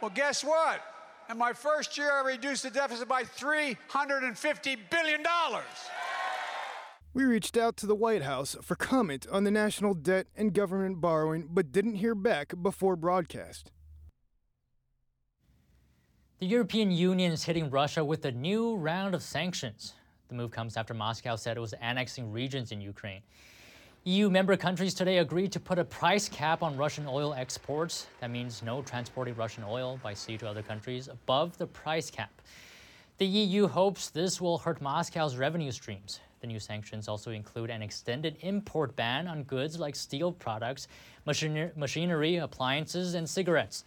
Well, 0.00 0.12
guess 0.14 0.44
what? 0.44 0.80
In 1.30 1.36
my 1.36 1.52
first 1.52 1.98
year, 1.98 2.12
I 2.12 2.24
reduced 2.24 2.62
the 2.62 2.70
deficit 2.70 3.08
by 3.08 3.24
$350 3.24 4.78
billion. 4.88 5.20
We 7.14 7.24
reached 7.24 7.56
out 7.56 7.76
to 7.78 7.88
the 7.88 7.96
White 7.96 8.22
House 8.22 8.54
for 8.62 8.76
comment 8.76 9.26
on 9.32 9.42
the 9.42 9.50
national 9.50 9.94
debt 9.94 10.28
and 10.36 10.54
government 10.54 11.00
borrowing, 11.00 11.48
but 11.50 11.72
didn't 11.72 11.96
hear 11.96 12.14
back 12.14 12.54
before 12.62 12.94
broadcast. 12.94 13.72
The 16.42 16.48
European 16.48 16.90
Union 16.90 17.30
is 17.30 17.44
hitting 17.44 17.70
Russia 17.70 18.04
with 18.04 18.24
a 18.24 18.32
new 18.32 18.74
round 18.74 19.14
of 19.14 19.22
sanctions. 19.22 19.94
The 20.26 20.34
move 20.34 20.50
comes 20.50 20.76
after 20.76 20.92
Moscow 20.92 21.36
said 21.36 21.56
it 21.56 21.60
was 21.60 21.72
annexing 21.74 22.32
regions 22.32 22.72
in 22.72 22.80
Ukraine. 22.80 23.20
EU 24.02 24.28
member 24.28 24.56
countries 24.56 24.92
today 24.92 25.18
agreed 25.18 25.52
to 25.52 25.60
put 25.60 25.78
a 25.78 25.84
price 25.84 26.28
cap 26.28 26.64
on 26.64 26.76
Russian 26.76 27.06
oil 27.06 27.32
exports. 27.32 28.08
That 28.18 28.32
means 28.32 28.60
no 28.60 28.82
transporting 28.82 29.36
Russian 29.36 29.62
oil 29.62 30.00
by 30.02 30.14
sea 30.14 30.36
to 30.38 30.48
other 30.48 30.62
countries 30.62 31.06
above 31.06 31.56
the 31.58 31.66
price 31.68 32.10
cap. 32.10 32.32
The 33.18 33.26
EU 33.26 33.68
hopes 33.68 34.10
this 34.10 34.40
will 34.40 34.58
hurt 34.58 34.82
Moscow's 34.82 35.36
revenue 35.36 35.70
streams. 35.70 36.18
The 36.40 36.48
new 36.48 36.58
sanctions 36.58 37.06
also 37.06 37.30
include 37.30 37.70
an 37.70 37.82
extended 37.82 38.36
import 38.40 38.96
ban 38.96 39.28
on 39.28 39.44
goods 39.44 39.78
like 39.78 39.94
steel 39.94 40.32
products, 40.32 40.88
machinery, 41.24 42.38
appliances, 42.38 43.14
and 43.14 43.30
cigarettes. 43.30 43.84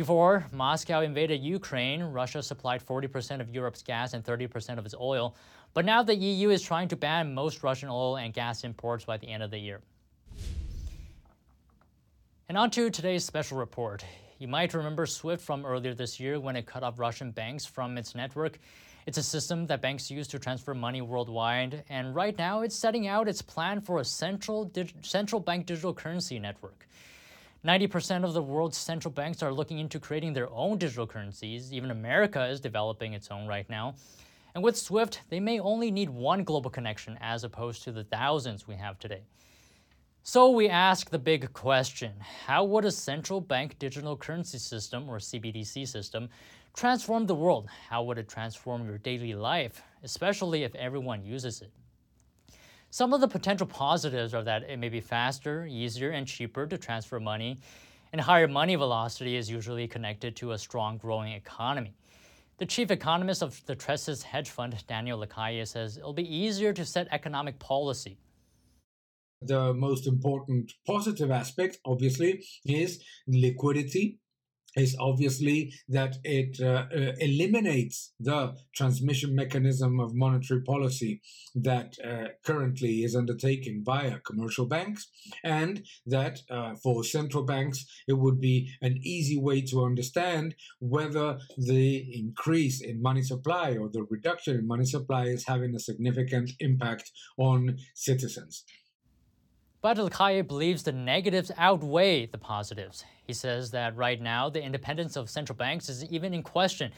Before 0.00 0.46
Moscow 0.50 1.02
invaded 1.02 1.42
Ukraine, 1.42 2.02
Russia 2.02 2.42
supplied 2.42 2.82
40% 2.82 3.42
of 3.42 3.50
Europe's 3.50 3.82
gas 3.82 4.14
and 4.14 4.24
30% 4.24 4.78
of 4.78 4.86
its 4.86 4.94
oil. 4.98 5.36
But 5.74 5.84
now 5.84 6.02
the 6.02 6.14
EU 6.14 6.48
is 6.48 6.62
trying 6.62 6.88
to 6.88 6.96
ban 6.96 7.34
most 7.34 7.62
Russian 7.62 7.90
oil 7.90 8.16
and 8.16 8.32
gas 8.32 8.64
imports 8.64 9.04
by 9.04 9.18
the 9.18 9.28
end 9.28 9.42
of 9.42 9.50
the 9.50 9.58
year. 9.58 9.82
And 12.48 12.56
on 12.56 12.70
to 12.70 12.88
today's 12.88 13.26
special 13.26 13.58
report. 13.58 14.02
You 14.38 14.48
might 14.48 14.72
remember 14.72 15.04
SWIFT 15.04 15.42
from 15.42 15.66
earlier 15.66 15.92
this 15.92 16.18
year 16.18 16.40
when 16.40 16.56
it 16.56 16.64
cut 16.64 16.82
off 16.82 16.98
Russian 16.98 17.30
banks 17.30 17.66
from 17.66 17.98
its 17.98 18.14
network. 18.14 18.58
It's 19.04 19.18
a 19.18 19.22
system 19.22 19.66
that 19.66 19.82
banks 19.82 20.10
use 20.10 20.28
to 20.28 20.38
transfer 20.38 20.72
money 20.72 21.02
worldwide, 21.02 21.84
and 21.90 22.14
right 22.14 22.38
now 22.38 22.62
it's 22.62 22.74
setting 22.74 23.06
out 23.06 23.28
its 23.28 23.42
plan 23.42 23.82
for 23.82 24.00
a 24.00 24.04
central, 24.06 24.72
central 25.02 25.42
bank 25.42 25.66
digital 25.66 25.92
currency 25.92 26.38
network. 26.38 26.86
90% 27.64 28.24
of 28.24 28.32
the 28.32 28.42
world's 28.42 28.78
central 28.78 29.12
banks 29.12 29.42
are 29.42 29.52
looking 29.52 29.78
into 29.78 30.00
creating 30.00 30.32
their 30.32 30.48
own 30.50 30.78
digital 30.78 31.06
currencies. 31.06 31.72
Even 31.74 31.90
America 31.90 32.46
is 32.46 32.58
developing 32.58 33.12
its 33.12 33.30
own 33.30 33.46
right 33.46 33.68
now. 33.68 33.94
And 34.54 34.64
with 34.64 34.78
SWIFT, 34.78 35.20
they 35.28 35.40
may 35.40 35.60
only 35.60 35.90
need 35.90 36.08
one 36.08 36.42
global 36.42 36.70
connection 36.70 37.18
as 37.20 37.44
opposed 37.44 37.82
to 37.84 37.92
the 37.92 38.04
thousands 38.04 38.66
we 38.66 38.76
have 38.76 38.98
today. 38.98 39.22
So 40.22 40.50
we 40.50 40.68
ask 40.68 41.10
the 41.10 41.18
big 41.18 41.52
question 41.52 42.12
how 42.46 42.64
would 42.64 42.84
a 42.86 42.90
central 42.90 43.40
bank 43.40 43.78
digital 43.78 44.16
currency 44.16 44.58
system, 44.58 45.08
or 45.08 45.18
CBDC 45.18 45.86
system, 45.86 46.30
transform 46.74 47.26
the 47.26 47.34
world? 47.34 47.68
How 47.88 48.02
would 48.04 48.18
it 48.18 48.28
transform 48.28 48.86
your 48.86 48.98
daily 48.98 49.34
life, 49.34 49.82
especially 50.02 50.62
if 50.62 50.74
everyone 50.74 51.24
uses 51.24 51.60
it? 51.60 51.70
Some 52.90 53.12
of 53.12 53.20
the 53.20 53.28
potential 53.28 53.66
positives 53.66 54.34
are 54.34 54.42
that 54.42 54.64
it 54.64 54.78
may 54.78 54.88
be 54.88 55.00
faster, 55.00 55.66
easier, 55.66 56.10
and 56.10 56.26
cheaper 56.26 56.66
to 56.66 56.76
transfer 56.76 57.20
money, 57.20 57.58
and 58.12 58.20
higher 58.20 58.48
money 58.48 58.74
velocity 58.74 59.36
is 59.36 59.48
usually 59.48 59.86
connected 59.86 60.36
to 60.36 60.52
a 60.52 60.58
strong 60.58 60.98
growing 60.98 61.32
economy. 61.32 61.94
The 62.58 62.66
chief 62.66 62.90
economist 62.90 63.42
of 63.42 63.64
the 63.66 63.76
Tressis 63.76 64.22
hedge 64.22 64.50
fund, 64.50 64.76
Daniel 64.86 65.18
Lacalle, 65.18 65.66
says 65.66 65.96
it'll 65.96 66.12
be 66.12 66.34
easier 66.34 66.72
to 66.72 66.84
set 66.84 67.08
economic 67.10 67.58
policy 67.58 68.18
the 69.42 69.72
most 69.74 70.06
important 70.06 70.72
positive 70.86 71.30
aspect, 71.30 71.78
obviously, 71.84 72.44
is 72.66 73.02
liquidity. 73.26 74.18
Is 74.76 74.96
obviously 75.00 75.72
that 75.88 76.16
it 76.22 76.60
uh, 76.60 76.86
uh, 76.94 77.12
eliminates 77.18 78.12
the 78.20 78.54
transmission 78.74 79.34
mechanism 79.34 79.98
of 79.98 80.14
monetary 80.14 80.62
policy 80.62 81.22
that 81.56 81.96
uh, 82.04 82.28
currently 82.44 83.02
is 83.02 83.16
undertaken 83.16 83.82
via 83.84 84.20
commercial 84.20 84.66
banks, 84.66 85.10
and 85.42 85.82
that 86.06 86.38
uh, 86.50 86.74
for 86.82 87.02
central 87.02 87.44
banks 87.44 87.84
it 88.06 88.12
would 88.12 88.40
be 88.40 88.70
an 88.80 88.98
easy 89.02 89.38
way 89.40 89.60
to 89.62 89.84
understand 89.84 90.54
whether 90.78 91.38
the 91.56 92.18
increase 92.18 92.80
in 92.80 93.02
money 93.02 93.22
supply 93.22 93.76
or 93.76 93.88
the 93.92 94.06
reduction 94.08 94.56
in 94.56 94.66
money 94.66 94.84
supply 94.84 95.24
is 95.24 95.46
having 95.46 95.74
a 95.74 95.80
significant 95.80 96.50
impact 96.60 97.10
on 97.38 97.76
citizens. 97.94 98.64
But 99.82 99.96
Lacalle 99.96 100.46
believes 100.46 100.82
the 100.82 100.92
negatives 100.92 101.50
outweigh 101.56 102.26
the 102.26 102.36
positives. 102.36 103.04
He 103.26 103.32
says 103.32 103.70
that 103.70 103.96
right 103.96 104.20
now, 104.20 104.50
the 104.50 104.62
independence 104.62 105.16
of 105.16 105.30
central 105.30 105.56
banks 105.56 105.88
is 105.88 106.04
even 106.04 106.34
in 106.34 106.42
question. 106.42 106.92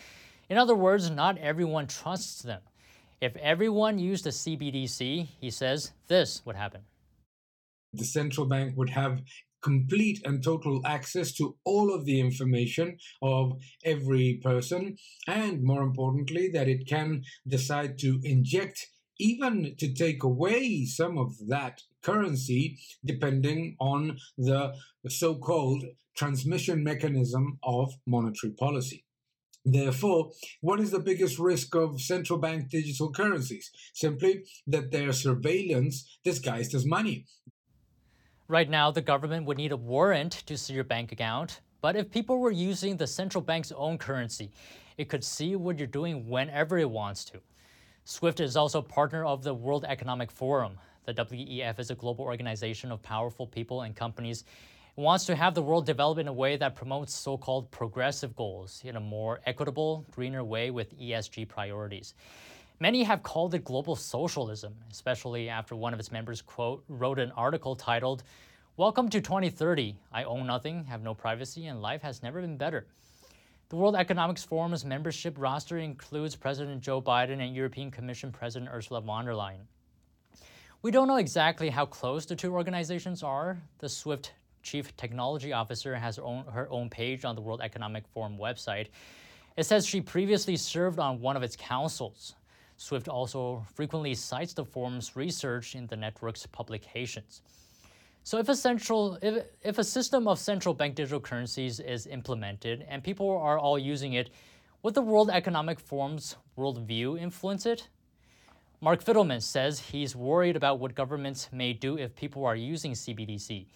In 0.48 0.58
other 0.58 0.74
words, 0.74 1.08
not 1.08 1.38
everyone 1.38 1.86
trusts 1.86 2.42
them. 2.42 2.60
If 3.20 3.36
everyone 3.36 4.00
used 4.00 4.26
a 4.26 4.30
CBDC, 4.30 5.28
he 5.40 5.50
says 5.50 5.92
this 6.08 6.44
would 6.44 6.56
happen. 6.56 6.80
The 7.92 8.04
central 8.04 8.46
bank 8.46 8.76
would 8.76 8.90
have 8.90 9.22
complete 9.62 10.20
and 10.24 10.42
total 10.42 10.80
access 10.84 11.32
to 11.34 11.56
all 11.64 11.94
of 11.94 12.04
the 12.04 12.18
information 12.18 12.98
of 13.22 13.52
every 13.84 14.40
person, 14.42 14.96
and 15.28 15.62
more 15.62 15.82
importantly, 15.82 16.48
that 16.52 16.66
it 16.66 16.88
can 16.88 17.22
decide 17.46 17.96
to 18.00 18.20
inject 18.24 18.88
even 19.20 19.76
to 19.78 19.94
take 19.94 20.24
away 20.24 20.84
some 20.84 21.16
of 21.16 21.34
that 21.46 21.80
currency 22.02 22.78
depending 23.04 23.76
on 23.80 24.18
the 24.36 24.74
so 25.08 25.34
called 25.34 25.84
transmission 26.16 26.84
mechanism 26.84 27.58
of 27.62 27.92
monetary 28.06 28.52
policy. 28.52 29.04
Therefore, 29.64 30.32
what 30.60 30.80
is 30.80 30.90
the 30.90 30.98
biggest 30.98 31.38
risk 31.38 31.74
of 31.76 32.00
central 32.00 32.38
bank 32.38 32.68
digital 32.68 33.12
currencies? 33.12 33.70
Simply 33.94 34.44
that 34.66 34.90
their 34.90 35.12
surveillance 35.12 36.18
disguised 36.24 36.74
as 36.74 36.84
money. 36.84 37.26
Right 38.48 38.68
now, 38.68 38.90
the 38.90 39.00
government 39.00 39.46
would 39.46 39.56
need 39.56 39.72
a 39.72 39.76
warrant 39.76 40.32
to 40.46 40.58
see 40.58 40.74
your 40.74 40.84
bank 40.84 41.12
account. 41.12 41.60
But 41.80 41.96
if 41.96 42.10
people 42.10 42.38
were 42.38 42.50
using 42.50 42.96
the 42.96 43.06
central 43.06 43.42
bank's 43.42 43.72
own 43.72 43.98
currency, 43.98 44.50
it 44.98 45.08
could 45.08 45.24
see 45.24 45.56
what 45.56 45.78
you're 45.78 45.86
doing 45.86 46.28
whenever 46.28 46.78
it 46.78 46.90
wants 46.90 47.24
to. 47.26 47.40
SWIFT 48.04 48.40
is 48.40 48.56
also 48.56 48.82
partner 48.82 49.24
of 49.24 49.42
the 49.42 49.54
World 49.54 49.84
Economic 49.88 50.30
Forum. 50.30 50.78
The 51.04 51.14
WEF 51.14 51.80
is 51.80 51.90
a 51.90 51.96
global 51.96 52.24
organization 52.24 52.92
of 52.92 53.02
powerful 53.02 53.44
people 53.44 53.82
and 53.82 53.96
companies. 53.96 54.44
It 54.96 55.00
wants 55.00 55.24
to 55.24 55.34
have 55.34 55.52
the 55.52 55.62
world 55.62 55.84
develop 55.84 56.18
in 56.18 56.28
a 56.28 56.32
way 56.32 56.56
that 56.56 56.76
promotes 56.76 57.12
so 57.12 57.36
called 57.36 57.72
progressive 57.72 58.36
goals 58.36 58.80
in 58.84 58.94
a 58.94 59.00
more 59.00 59.40
equitable, 59.44 60.06
greener 60.12 60.44
way 60.44 60.70
with 60.70 60.96
ESG 60.96 61.48
priorities. 61.48 62.14
Many 62.78 63.02
have 63.02 63.24
called 63.24 63.52
it 63.54 63.64
global 63.64 63.96
socialism, 63.96 64.76
especially 64.92 65.48
after 65.48 65.74
one 65.74 65.92
of 65.92 65.98
its 65.98 66.12
members, 66.12 66.40
quote, 66.40 66.84
wrote 66.88 67.18
an 67.18 67.32
article 67.32 67.74
titled, 67.74 68.22
Welcome 68.76 69.08
to 69.08 69.20
2030. 69.20 69.98
I 70.12 70.22
own 70.22 70.46
nothing, 70.46 70.84
have 70.84 71.02
no 71.02 71.14
privacy, 71.14 71.66
and 71.66 71.82
life 71.82 72.02
has 72.02 72.22
never 72.22 72.40
been 72.40 72.56
better. 72.56 72.86
The 73.70 73.76
World 73.76 73.96
Economics 73.96 74.44
Forum's 74.44 74.84
membership 74.84 75.34
roster 75.36 75.78
includes 75.78 76.36
President 76.36 76.80
Joe 76.80 77.02
Biden 77.02 77.44
and 77.44 77.56
European 77.56 77.90
Commission 77.90 78.30
President 78.30 78.70
Ursula 78.72 79.00
von 79.00 79.24
der 79.24 79.32
Leyen. 79.32 79.66
We 80.82 80.90
don't 80.90 81.06
know 81.06 81.18
exactly 81.18 81.70
how 81.70 81.86
close 81.86 82.26
the 82.26 82.34
two 82.34 82.52
organizations 82.52 83.22
are. 83.22 83.56
The 83.78 83.88
SWIFT 83.88 84.32
chief 84.64 84.96
technology 84.96 85.52
officer 85.52 85.94
has 85.94 86.16
her 86.16 86.24
own, 86.24 86.44
her 86.52 86.68
own 86.70 86.90
page 86.90 87.24
on 87.24 87.36
the 87.36 87.40
World 87.40 87.60
Economic 87.60 88.02
Forum 88.08 88.36
website. 88.36 88.88
It 89.56 89.62
says 89.62 89.86
she 89.86 90.00
previously 90.00 90.56
served 90.56 90.98
on 90.98 91.20
one 91.20 91.36
of 91.36 91.44
its 91.44 91.54
councils. 91.54 92.34
SWIFT 92.78 93.08
also 93.08 93.64
frequently 93.74 94.12
cites 94.16 94.54
the 94.54 94.64
forum's 94.64 95.14
research 95.14 95.76
in 95.76 95.86
the 95.86 95.94
network's 95.94 96.46
publications. 96.46 97.42
So 98.24 98.38
if 98.38 98.48
a 98.48 98.56
central 98.56 99.20
if, 99.22 99.44
if 99.62 99.78
a 99.78 99.84
system 99.84 100.26
of 100.26 100.40
central 100.40 100.74
bank 100.74 100.96
digital 100.96 101.20
currencies 101.20 101.78
is 101.78 102.08
implemented 102.08 102.84
and 102.88 103.04
people 103.04 103.30
are 103.30 103.56
all 103.56 103.78
using 103.78 104.14
it, 104.14 104.30
would 104.82 104.94
the 104.94 105.02
World 105.02 105.30
Economic 105.30 105.78
Forum's 105.78 106.34
worldview 106.58 107.20
influence 107.20 107.66
it? 107.66 107.86
Mark 108.82 109.02
Fidelman 109.02 109.40
says 109.40 109.80
he's 109.80 110.14
worried 110.14 110.56
about 110.56 110.78
what 110.78 110.94
governments 110.94 111.48
may 111.52 111.72
do 111.72 111.96
if 111.96 112.14
people 112.14 112.44
are 112.44 112.56
using 112.56 112.92
CBDC. 112.92 113.66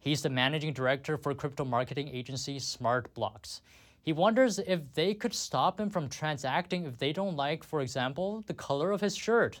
He's 0.00 0.22
the 0.22 0.30
managing 0.30 0.72
director 0.72 1.16
for 1.16 1.34
crypto 1.34 1.64
marketing 1.64 2.08
agency 2.08 2.58
Smart 2.58 3.14
Blocks. 3.14 3.62
He 4.02 4.12
wonders 4.12 4.58
if 4.58 4.80
they 4.94 5.14
could 5.14 5.34
stop 5.34 5.78
him 5.78 5.90
from 5.90 6.08
transacting 6.08 6.86
if 6.86 6.98
they 6.98 7.12
don't 7.12 7.36
like, 7.36 7.62
for 7.62 7.80
example, 7.80 8.42
the 8.46 8.54
color 8.54 8.90
of 8.90 9.02
his 9.02 9.14
shirt 9.14 9.60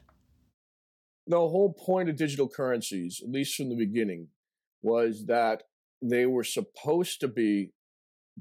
the 1.28 1.36
whole 1.36 1.74
point 1.74 2.08
of 2.08 2.16
digital 2.16 2.48
currencies, 2.48 3.20
at 3.22 3.30
least 3.30 3.54
from 3.54 3.68
the 3.68 3.76
beginning, 3.76 4.28
was 4.82 5.26
that 5.26 5.62
they 6.02 6.24
were 6.24 6.44
supposed 6.44 7.20
to 7.20 7.28
be 7.28 7.70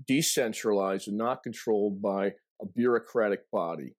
decentralized 0.07 1.07
and 1.07 1.17
not 1.17 1.43
controlled 1.43 2.01
by 2.01 2.27
a 2.61 2.65
bureaucratic 2.65 3.41
body. 3.51 3.93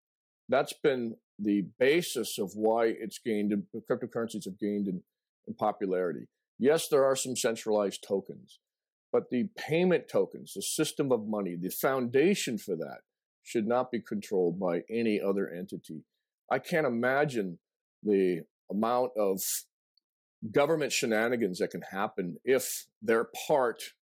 That's 0.48 0.72
been 0.82 1.16
the 1.38 1.66
basis 1.78 2.38
of 2.38 2.52
why 2.54 2.86
it's 2.86 3.18
gained, 3.18 3.52
cryptocurrencies 3.90 4.44
have 4.44 4.58
gained 4.58 4.88
in, 4.88 5.02
in 5.46 5.54
popularity. 5.54 6.26
Yes, 6.58 6.88
there 6.88 7.04
are 7.04 7.16
some 7.16 7.36
centralized 7.36 8.04
tokens, 8.06 8.58
but 9.12 9.30
the 9.30 9.48
payment 9.56 10.08
tokens, 10.08 10.54
the 10.54 10.62
system 10.62 11.12
of 11.12 11.28
money, 11.28 11.54
the 11.54 11.70
foundation 11.70 12.58
for 12.58 12.74
that 12.76 12.98
should 13.44 13.66
not 13.66 13.90
be 13.90 14.00
controlled 14.00 14.58
by 14.58 14.82
any 14.90 15.20
other 15.20 15.48
entity. 15.48 16.02
I 16.50 16.58
can't 16.58 16.86
imagine 16.86 17.58
the 18.02 18.42
amount 18.70 19.12
of 19.16 19.40
government 20.50 20.92
shenanigans 20.92 21.58
that 21.58 21.70
can 21.70 21.82
happen 21.82 22.36
if 22.44 22.86
they're 23.00 23.28
part 23.46 23.94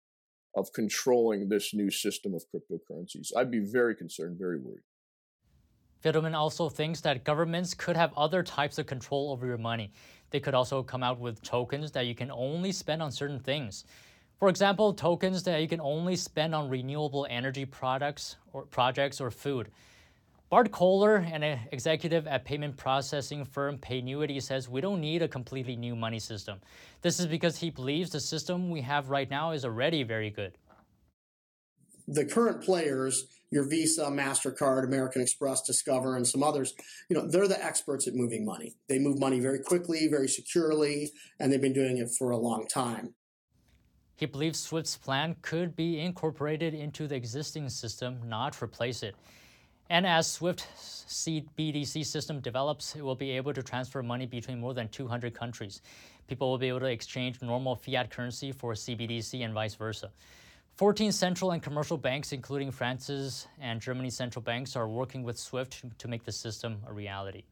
of 0.56 0.72
controlling 0.72 1.48
this 1.48 1.74
new 1.74 1.90
system 1.90 2.34
of 2.34 2.44
cryptocurrencies. 2.54 3.28
I'd 3.36 3.50
be 3.50 3.60
very 3.60 3.94
concerned, 3.94 4.38
very 4.38 4.58
worried. 4.58 4.82
Fidelman 6.06 6.36
also 6.36 6.68
thinks 6.68 7.00
that 7.00 7.24
governments 7.24 7.74
could 7.74 7.96
have 7.96 8.12
other 8.16 8.44
types 8.44 8.78
of 8.78 8.86
control 8.86 9.32
over 9.32 9.44
your 9.44 9.58
money. 9.58 9.90
They 10.30 10.38
could 10.38 10.54
also 10.54 10.80
come 10.80 11.02
out 11.02 11.18
with 11.18 11.42
tokens 11.42 11.90
that 11.92 12.06
you 12.06 12.14
can 12.14 12.30
only 12.30 12.70
spend 12.70 13.02
on 13.02 13.10
certain 13.10 13.40
things. 13.40 13.84
For 14.38 14.48
example, 14.48 14.92
tokens 14.92 15.42
that 15.42 15.60
you 15.60 15.66
can 15.66 15.80
only 15.80 16.14
spend 16.14 16.54
on 16.54 16.68
renewable 16.68 17.26
energy 17.28 17.64
products 17.64 18.36
or 18.52 18.62
projects 18.66 19.20
or 19.20 19.32
food. 19.32 19.68
Bart 20.48 20.70
Kohler, 20.70 21.16
an 21.16 21.42
executive 21.72 22.28
at 22.28 22.44
payment 22.44 22.76
processing 22.76 23.44
firm 23.44 23.76
Paynuity, 23.76 24.40
says 24.40 24.68
we 24.68 24.80
don't 24.80 25.00
need 25.00 25.22
a 25.22 25.28
completely 25.28 25.74
new 25.74 25.96
money 25.96 26.20
system. 26.20 26.60
This 27.02 27.18
is 27.18 27.26
because 27.26 27.56
he 27.56 27.70
believes 27.70 28.10
the 28.10 28.20
system 28.20 28.70
we 28.70 28.80
have 28.82 29.10
right 29.10 29.28
now 29.28 29.50
is 29.50 29.64
already 29.64 30.04
very 30.04 30.30
good. 30.30 30.52
The 32.06 32.24
current 32.24 32.62
players, 32.62 33.26
your 33.56 33.64
Visa, 33.64 34.04
MasterCard, 34.04 34.84
American 34.84 35.22
Express, 35.22 35.62
Discover, 35.62 36.16
and 36.16 36.26
some 36.26 36.42
others, 36.42 36.74
you 37.08 37.16
know, 37.16 37.26
they're 37.26 37.48
the 37.48 37.64
experts 37.64 38.06
at 38.06 38.14
moving 38.14 38.44
money. 38.44 38.76
They 38.86 38.98
move 38.98 39.18
money 39.18 39.40
very 39.40 39.60
quickly, 39.60 40.08
very 40.08 40.28
securely, 40.28 41.10
and 41.40 41.50
they've 41.50 41.60
been 41.60 41.72
doing 41.72 41.96
it 41.96 42.10
for 42.18 42.30
a 42.30 42.36
long 42.36 42.66
time. 42.68 43.14
He 44.14 44.26
believes 44.26 44.58
SWIFT's 44.58 44.98
plan 44.98 45.36
could 45.40 45.74
be 45.74 46.00
incorporated 46.00 46.74
into 46.74 47.08
the 47.08 47.14
existing 47.14 47.70
system, 47.70 48.20
not 48.26 48.62
replace 48.62 49.02
it. 49.02 49.16
And 49.88 50.06
as 50.06 50.30
Swift 50.30 50.66
CBDC 50.76 52.04
system 52.04 52.40
develops, 52.40 52.94
it 52.94 53.02
will 53.02 53.14
be 53.14 53.30
able 53.30 53.54
to 53.54 53.62
transfer 53.62 54.02
money 54.02 54.26
between 54.26 54.60
more 54.60 54.74
than 54.74 54.88
200 54.88 55.32
countries. 55.32 55.80
People 56.28 56.50
will 56.50 56.58
be 56.58 56.68
able 56.68 56.80
to 56.80 56.86
exchange 56.86 57.40
normal 57.40 57.74
fiat 57.74 58.10
currency 58.10 58.52
for 58.52 58.74
CBDC 58.74 59.42
and 59.44 59.54
vice 59.54 59.76
versa. 59.76 60.10
14 60.76 61.10
central 61.10 61.52
and 61.52 61.62
commercial 61.62 61.96
banks, 61.96 62.32
including 62.32 62.70
France's 62.70 63.46
and 63.58 63.80
Germany's 63.80 64.14
central 64.14 64.42
banks, 64.42 64.76
are 64.76 64.86
working 64.86 65.22
with 65.22 65.38
SWIFT 65.38 65.98
to 65.98 66.06
make 66.06 66.24
the 66.24 66.32
system 66.32 66.82
a 66.86 66.92
reality. 66.92 67.44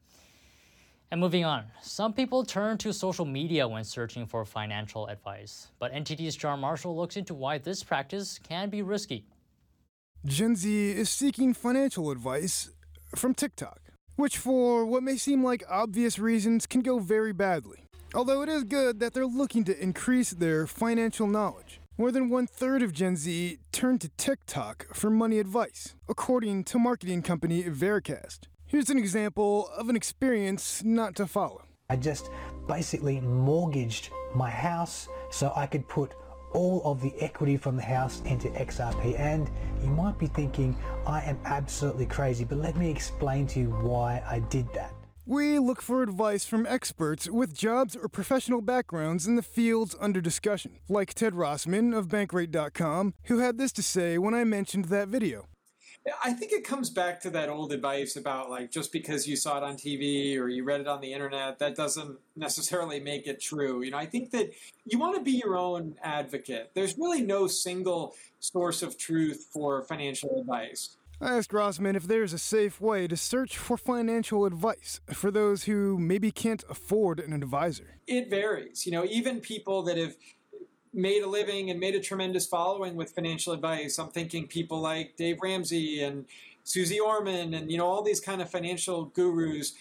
And 1.09 1.19
moving 1.19 1.43
on, 1.43 1.65
some 1.81 2.13
people 2.13 2.43
turn 2.43 2.77
to 2.79 2.93
social 2.93 3.25
media 3.25 3.67
when 3.67 3.83
searching 3.83 4.27
for 4.27 4.45
financial 4.45 5.07
advice, 5.07 5.69
but 5.79 5.91
NTD's 5.91 6.35
John 6.35 6.59
Marshall 6.59 6.95
looks 6.95 7.17
into 7.17 7.33
why 7.33 7.57
this 7.57 7.83
practice 7.83 8.39
can 8.47 8.69
be 8.69 8.83
risky. 8.83 9.25
Gen 10.25 10.55
Z 10.55 10.91
is 10.91 11.09
seeking 11.09 11.55
financial 11.55 12.11
advice 12.11 12.69
from 13.15 13.33
TikTok, 13.33 13.79
which, 14.17 14.37
for 14.37 14.85
what 14.85 15.01
may 15.01 15.17
seem 15.17 15.43
like 15.43 15.63
obvious 15.67 16.19
reasons, 16.19 16.67
can 16.67 16.81
go 16.81 16.99
very 16.99 17.33
badly. 17.33 17.85
Although 18.13 18.43
it 18.43 18.49
is 18.49 18.63
good 18.63 18.99
that 18.99 19.15
they're 19.15 19.25
looking 19.25 19.63
to 19.63 19.81
increase 19.81 20.29
their 20.29 20.67
financial 20.67 21.25
knowledge. 21.27 21.79
More 21.97 22.11
than 22.11 22.27
one 22.27 22.45
third 22.45 22.83
of 22.83 22.91
Gen 22.91 23.15
Z 23.15 23.57
turned 23.71 24.01
to 24.01 24.09
TikTok 24.17 24.93
for 24.93 25.09
money 25.09 25.39
advice, 25.39 25.95
according 26.09 26.65
to 26.65 26.77
marketing 26.77 27.21
company 27.21 27.63
Vericast. 27.63 28.47
Here's 28.65 28.89
an 28.89 28.97
example 28.97 29.69
of 29.69 29.87
an 29.87 29.95
experience 29.95 30.83
not 30.83 31.15
to 31.15 31.25
follow. 31.25 31.63
I 31.89 31.95
just 31.95 32.31
basically 32.67 33.21
mortgaged 33.21 34.09
my 34.33 34.49
house 34.49 35.07
so 35.31 35.53
I 35.55 35.67
could 35.67 35.87
put 35.87 36.13
all 36.51 36.81
of 36.83 37.01
the 37.01 37.13
equity 37.21 37.55
from 37.55 37.77
the 37.77 37.83
house 37.83 38.21
into 38.25 38.49
XRP. 38.49 39.17
And 39.17 39.49
you 39.81 39.87
might 39.87 40.19
be 40.19 40.27
thinking, 40.27 40.75
I 41.07 41.21
am 41.21 41.39
absolutely 41.45 42.07
crazy, 42.07 42.43
but 42.43 42.57
let 42.57 42.75
me 42.75 42.91
explain 42.91 43.47
to 43.47 43.61
you 43.61 43.69
why 43.69 44.21
I 44.29 44.39
did 44.39 44.67
that. 44.73 44.94
We 45.27 45.57
look 45.57 45.81
for 45.81 46.03
advice 46.03 46.45
from 46.45 46.67
experts 46.67 47.27
with 47.27 47.57
jobs 47.57 47.95
or 47.95 48.07
professional 48.07 48.61
backgrounds 48.61 49.25
in 49.25 49.35
the 49.35 49.41
fields 49.41 49.95
under 49.99 50.21
discussion, 50.21 50.73
like 50.87 51.15
Ted 51.15 51.33
Rossman 51.33 51.97
of 51.97 52.09
Bankrate.com, 52.09 53.15
who 53.23 53.39
had 53.39 53.57
this 53.57 53.71
to 53.71 53.81
say 53.81 54.19
when 54.19 54.35
I 54.35 54.43
mentioned 54.43 54.85
that 54.85 55.07
video. 55.07 55.47
I 56.23 56.33
think 56.33 56.51
it 56.51 56.63
comes 56.63 56.91
back 56.91 57.19
to 57.21 57.31
that 57.31 57.49
old 57.49 57.73
advice 57.73 58.15
about 58.15 58.51
like 58.51 58.69
just 58.69 58.91
because 58.91 59.27
you 59.27 59.35
saw 59.35 59.57
it 59.57 59.63
on 59.63 59.77
TV 59.77 60.37
or 60.37 60.47
you 60.47 60.63
read 60.63 60.81
it 60.81 60.87
on 60.87 61.01
the 61.01 61.11
internet, 61.11 61.57
that 61.57 61.75
doesn't 61.75 62.19
necessarily 62.35 62.99
make 62.99 63.25
it 63.25 63.41
true. 63.41 63.81
You 63.81 63.89
know, 63.89 63.97
I 63.97 64.05
think 64.05 64.29
that 64.29 64.51
you 64.85 64.99
want 64.99 65.15
to 65.15 65.23
be 65.23 65.31
your 65.31 65.57
own 65.57 65.95
advocate. 66.03 66.69
There's 66.75 66.99
really 66.99 67.23
no 67.23 67.47
single 67.47 68.13
source 68.39 68.83
of 68.83 68.99
truth 68.99 69.47
for 69.51 69.81
financial 69.85 70.39
advice. 70.39 70.97
I 71.21 71.37
asked 71.37 71.51
Rossman 71.51 71.95
if 71.95 72.03
there's 72.03 72.33
a 72.33 72.37
safe 72.37 72.81
way 72.81 73.07
to 73.07 73.15
search 73.15 73.57
for 73.57 73.77
financial 73.77 74.45
advice 74.45 74.99
for 75.13 75.31
those 75.31 75.63
who 75.63 75.97
maybe 75.97 76.31
can't 76.31 76.63
afford 76.69 77.19
an 77.19 77.31
advisor. 77.31 77.97
It 78.05 78.29
varies. 78.29 78.85
You 78.85 78.91
know, 78.91 79.05
even 79.05 79.39
people 79.39 79.83
that 79.83 79.97
have 79.97 80.15
made 80.93 81.23
a 81.23 81.27
living 81.27 81.69
and 81.69 81.79
made 81.79 81.95
a 81.95 81.99
tremendous 81.99 82.47
following 82.47 82.95
with 82.95 83.11
financial 83.11 83.53
advice. 83.53 83.97
I'm 83.99 84.09
thinking 84.09 84.47
people 84.47 84.79
like 84.79 85.15
Dave 85.17 85.39
Ramsey 85.41 86.01
and 86.01 86.25
Suze 86.63 86.99
Orman 86.99 87.53
and 87.53 87.71
you 87.71 87.77
know 87.77 87.85
all 87.85 88.01
these 88.01 88.19
kind 88.19 88.41
of 88.41 88.49
financial 88.49 89.05
gurus. 89.05 89.73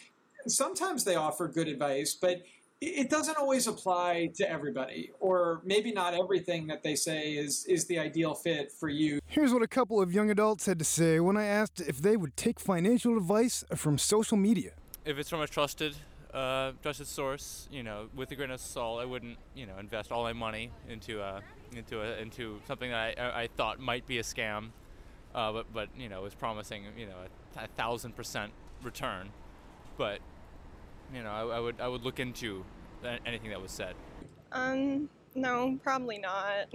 Sometimes 0.47 1.05
they 1.05 1.17
offer 1.17 1.49
good 1.49 1.69
advice, 1.69 2.15
but 2.21 2.43
it 2.81 3.09
doesn't 3.09 3.39
always 3.39 3.67
apply 3.67 4.31
to 4.35 4.49
everybody 4.49 5.11
or 5.21 5.63
maybe 5.65 5.93
not 5.93 6.15
everything 6.15 6.67
that 6.67 6.83
they 6.83 6.95
say 6.95 7.33
is 7.33 7.65
is 7.67 7.87
the 7.87 7.99
ideal 7.99 8.35
fit 8.35 8.71
for 8.73 8.89
you. 8.89 9.21
Here's 9.27 9.53
what 9.53 9.63
a 9.63 9.67
couple 9.67 10.01
of 10.01 10.13
young 10.13 10.31
adults 10.31 10.67
had 10.67 10.79
to 10.79 10.85
say 10.85 11.21
when 11.21 11.37
i 11.37 11.45
asked 11.45 11.81
if 11.81 11.99
they 11.99 12.17
would 12.17 12.37
take 12.37 12.61
financial 12.61 13.17
advice 13.17 13.65
from 13.75 13.99
social 13.99 14.37
media. 14.37 14.73
If 15.05 15.19
it's 15.19 15.31
from 15.31 15.41
a 15.41 15.47
trusted 15.47 15.97
uh, 16.33 16.73
trusted 16.83 17.07
source 17.07 17.69
you 17.71 17.83
know 17.83 18.09
with 18.15 18.31
a 18.33 18.35
grain 18.35 18.51
of 18.51 18.61
salt 18.61 19.01
i 19.01 19.05
wouldn't 19.05 19.39
you 19.55 19.67
know 19.67 19.79
invest 19.79 20.11
all 20.11 20.25
my 20.25 20.33
money 20.33 20.73
into 20.89 21.21
a 21.23 21.41
into 21.77 22.01
a 22.03 22.17
into 22.17 22.61
something 22.67 22.91
that 22.91 23.17
i, 23.21 23.43
I 23.43 23.49
thought 23.57 23.79
might 23.79 24.05
be 24.05 24.19
a 24.19 24.23
scam 24.23 24.71
uh, 25.35 25.53
but 25.53 25.73
but 25.73 25.89
you 25.97 26.09
know 26.09 26.23
was 26.23 26.35
promising 26.35 26.85
you 26.97 27.07
know 27.07 27.17
a, 27.57 27.65
a 27.65 27.67
thousand 27.69 28.17
percent 28.17 28.53
return. 28.83 29.31
But 29.97 30.21
you 31.15 31.23
know, 31.23 31.31
I, 31.31 31.57
I, 31.57 31.61
would 31.61 31.81
I 31.81 31.89
would 31.89 32.03
look 32.03 32.21
into 32.21 32.65
anything 33.25 33.51
that 33.51 33.61
was 33.61 33.71
said. 33.71 33.95
Um, 34.53 35.09
no, 35.35 35.79
probably 35.83 36.19
not. 36.19 36.67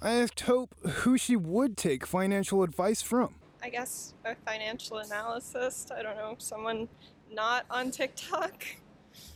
I 0.00 0.12
asked 0.12 0.40
Hope 0.40 0.74
who 0.86 1.16
she 1.16 1.36
would 1.36 1.76
take 1.76 2.06
financial 2.06 2.62
advice 2.62 3.02
from. 3.02 3.36
I 3.62 3.68
guess 3.68 4.14
a 4.24 4.34
financial 4.34 4.98
analyst. 4.98 5.92
I 5.92 6.02
don't 6.02 6.16
know, 6.16 6.34
someone 6.38 6.88
not 7.30 7.64
on 7.70 7.90
TikTok. 7.90 8.64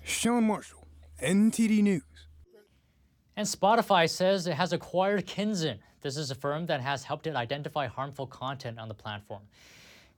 Sean 0.02 0.44
Marshall, 0.44 0.86
NTD 1.22 1.82
News. 1.82 2.02
And 3.36 3.46
Spotify 3.46 4.08
says 4.08 4.46
it 4.46 4.54
has 4.54 4.72
acquired 4.72 5.26
Kinzen. 5.26 5.78
This 6.00 6.16
is 6.16 6.30
a 6.30 6.34
firm 6.34 6.66
that 6.66 6.80
has 6.80 7.04
helped 7.04 7.26
it 7.26 7.36
identify 7.36 7.86
harmful 7.86 8.26
content 8.26 8.78
on 8.78 8.88
the 8.88 8.94
platform. 8.94 9.42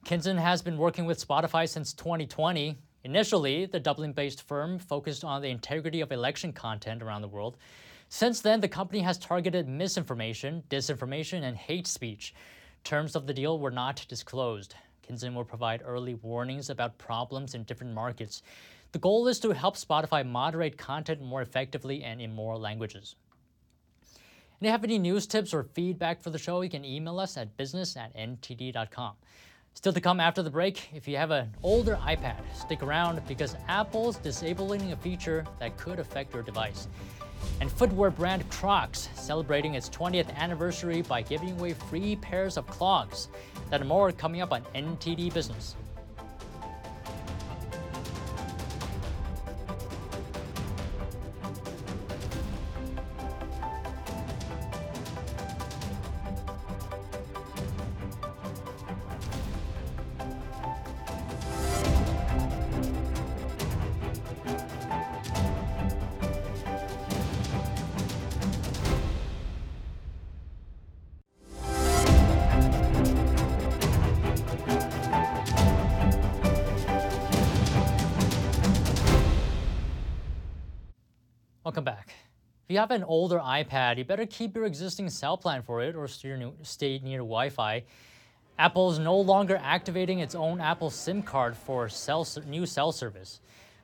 Kinzen 0.04 0.38
has 0.38 0.62
been 0.62 0.78
working 0.78 1.04
with 1.04 1.26
Spotify 1.26 1.68
since 1.68 1.92
2020 1.92 2.78
Initially, 3.08 3.64
the 3.64 3.80
Dublin 3.80 4.12
based 4.12 4.46
firm 4.46 4.78
focused 4.78 5.24
on 5.24 5.40
the 5.40 5.48
integrity 5.48 6.02
of 6.02 6.12
election 6.12 6.52
content 6.52 7.02
around 7.02 7.22
the 7.22 7.28
world. 7.28 7.56
Since 8.10 8.42
then, 8.42 8.60
the 8.60 8.68
company 8.68 9.00
has 9.00 9.16
targeted 9.16 9.66
misinformation, 9.66 10.62
disinformation, 10.68 11.44
and 11.44 11.56
hate 11.56 11.86
speech. 11.86 12.34
Terms 12.84 13.16
of 13.16 13.26
the 13.26 13.32
deal 13.32 13.58
were 13.58 13.70
not 13.70 14.04
disclosed. 14.10 14.74
Kinzen 15.02 15.34
will 15.34 15.46
provide 15.46 15.80
early 15.86 16.16
warnings 16.16 16.68
about 16.68 16.98
problems 16.98 17.54
in 17.54 17.64
different 17.64 17.94
markets. 17.94 18.42
The 18.92 18.98
goal 18.98 19.26
is 19.26 19.40
to 19.40 19.52
help 19.52 19.78
Spotify 19.78 20.26
moderate 20.26 20.76
content 20.76 21.22
more 21.22 21.40
effectively 21.40 22.04
and 22.04 22.20
in 22.20 22.34
more 22.34 22.58
languages. 22.58 23.16
If 24.12 24.60
you 24.60 24.68
have 24.68 24.84
any 24.84 24.98
news 24.98 25.26
tips 25.26 25.54
or 25.54 25.62
feedback 25.62 26.20
for 26.22 26.28
the 26.28 26.38
show, 26.38 26.60
you 26.60 26.68
can 26.68 26.84
email 26.84 27.18
us 27.20 27.38
at 27.38 27.56
business 27.56 27.96
at 27.96 28.14
ntd.com. 28.14 29.14
Still 29.74 29.92
to 29.92 30.00
come 30.00 30.18
after 30.18 30.42
the 30.42 30.50
break, 30.50 30.90
if 30.92 31.07
you 31.07 31.16
have 31.16 31.31
an 31.31 31.54
older 31.62 31.96
iPad, 32.02 32.37
stick 32.54 32.83
around 32.83 33.20
because 33.28 33.57
Apple's 33.68 34.16
disabling 34.16 34.92
a 34.92 34.96
feature 34.96 35.44
that 35.61 35.76
could 35.76 35.98
affect 35.98 36.35
your 36.35 36.42
device. 36.42 36.88
And 37.61 37.70
footwear 37.70 38.11
brand 38.11 38.48
Crocs 38.50 39.09
celebrating 39.14 39.74
its 39.74 39.88
20th 39.88 40.35
anniversary 40.35 41.02
by 41.02 41.22
giving 41.22 41.50
away 41.52 41.74
free 41.74 42.16
pairs 42.16 42.57
of 42.57 42.66
clogs. 42.66 43.28
That 43.70 43.81
and 43.81 43.88
more 43.88 44.11
coming 44.12 44.40
up 44.40 44.52
on 44.52 44.62
NTD 44.74 45.33
Business. 45.33 45.76
If 82.68 82.74
you 82.74 82.81
have 82.81 82.90
an 82.90 83.04
older 83.04 83.38
iPad, 83.38 83.96
you 83.96 84.04
better 84.04 84.26
keep 84.26 84.54
your 84.54 84.66
existing 84.66 85.09
cell 85.09 85.38
plan 85.38 85.62
for 85.62 85.81
it 85.81 85.96
or 85.96 86.07
stay 86.07 87.00
near 87.02 87.20
Wi-Fi. 87.20 87.83
Apple 88.59 88.90
is 88.90 88.98
no 88.98 89.18
longer 89.18 89.59
activating 89.64 90.18
its 90.18 90.35
own 90.35 90.61
Apple 90.61 90.90
SIM 90.90 91.22
card 91.22 91.57
for 91.57 91.88
cell, 91.88 92.28
new 92.46 92.66
cell 92.66 92.92
service. 92.92 93.40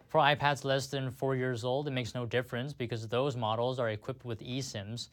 For 0.08 0.20
iPads 0.20 0.66
less 0.66 0.88
than 0.88 1.10
four 1.10 1.34
years 1.34 1.64
old, 1.64 1.88
it 1.88 1.92
makes 1.92 2.14
no 2.14 2.26
difference 2.26 2.74
because 2.74 3.08
those 3.08 3.36
models 3.36 3.78
are 3.78 3.88
equipped 3.88 4.26
with 4.26 4.40
eSIMs. 4.40 5.08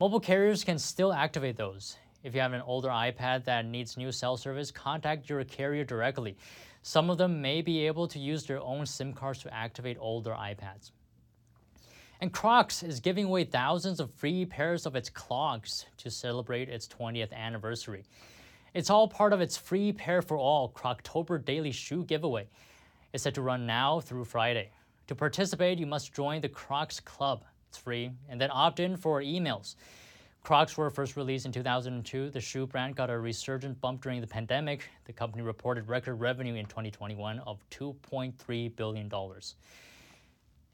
Mobile 0.00 0.18
carriers 0.18 0.64
can 0.64 0.80
still 0.80 1.12
activate 1.12 1.56
those. 1.56 1.98
If 2.24 2.34
you 2.34 2.40
have 2.40 2.54
an 2.54 2.62
older 2.62 2.88
iPad 2.88 3.44
that 3.44 3.66
needs 3.66 3.96
new 3.96 4.10
cell 4.10 4.36
service, 4.36 4.72
contact 4.72 5.30
your 5.30 5.44
carrier 5.44 5.84
directly. 5.84 6.36
Some 6.82 7.08
of 7.08 7.18
them 7.18 7.40
may 7.40 7.62
be 7.62 7.86
able 7.86 8.08
to 8.08 8.18
use 8.18 8.46
their 8.46 8.60
own 8.60 8.84
SIM 8.84 9.12
cards 9.12 9.38
to 9.42 9.54
activate 9.54 9.96
older 10.00 10.32
iPads. 10.32 10.90
And 12.22 12.32
Crocs 12.32 12.84
is 12.84 13.00
giving 13.00 13.24
away 13.24 13.42
thousands 13.42 13.98
of 13.98 14.14
free 14.14 14.46
pairs 14.46 14.86
of 14.86 14.94
its 14.94 15.10
clogs 15.10 15.86
to 15.96 16.08
celebrate 16.08 16.68
its 16.68 16.86
20th 16.86 17.32
anniversary. 17.32 18.04
It's 18.74 18.90
all 18.90 19.08
part 19.08 19.32
of 19.32 19.40
its 19.40 19.56
free 19.56 19.92
pair 19.92 20.22
for 20.22 20.38
all 20.38 20.70
Croctober 20.70 21.44
daily 21.44 21.72
shoe 21.72 22.04
giveaway. 22.04 22.46
It's 23.12 23.24
set 23.24 23.34
to 23.34 23.42
run 23.42 23.66
now 23.66 23.98
through 23.98 24.26
Friday. 24.26 24.70
To 25.08 25.16
participate, 25.16 25.80
you 25.80 25.86
must 25.86 26.14
join 26.14 26.40
the 26.40 26.48
Crocs 26.48 27.00
Club. 27.00 27.44
It's 27.68 27.78
free, 27.78 28.12
and 28.28 28.40
then 28.40 28.50
opt 28.52 28.78
in 28.78 28.96
for 28.96 29.20
emails. 29.20 29.74
Crocs 30.44 30.76
were 30.76 30.90
first 30.90 31.16
released 31.16 31.44
in 31.44 31.50
2002. 31.50 32.30
The 32.30 32.40
shoe 32.40 32.68
brand 32.68 32.94
got 32.94 33.10
a 33.10 33.18
resurgent 33.18 33.80
bump 33.80 34.00
during 34.00 34.20
the 34.20 34.28
pandemic. 34.28 34.88
The 35.06 35.12
company 35.12 35.42
reported 35.42 35.88
record 35.88 36.20
revenue 36.20 36.54
in 36.54 36.66
2021 36.66 37.40
of 37.40 37.68
$2.3 37.70 38.76
billion. 38.76 39.10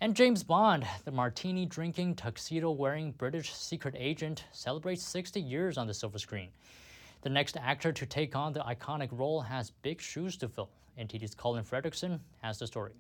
And 0.01 0.15
James 0.15 0.45
Bond, 0.45 0.87
the 1.05 1.11
martini 1.11 1.67
drinking, 1.67 2.15
tuxedo 2.15 2.71
wearing 2.71 3.11
British 3.11 3.53
secret 3.53 3.97
agent, 3.99 4.45
celebrates 4.53 5.03
60 5.03 5.41
years 5.41 5.77
on 5.77 5.89
the 5.89 5.95
silver 5.95 6.21
screen. 6.21 6.51
The 7.23 7.31
next 7.31 7.57
actor 7.57 7.91
to 7.91 8.07
take 8.07 8.37
on 8.37 8.53
the 8.53 8.61
iconic 8.61 9.09
role 9.11 9.41
has 9.41 9.73
big 9.83 10.01
shoes 10.01 10.37
to 10.37 10.49
fill. 10.49 10.71
NTD's 10.97 11.35
Colin 11.35 11.65
Fredrickson 11.65 12.21
has 12.43 12.61
the 12.61 12.69
story. 12.69 12.93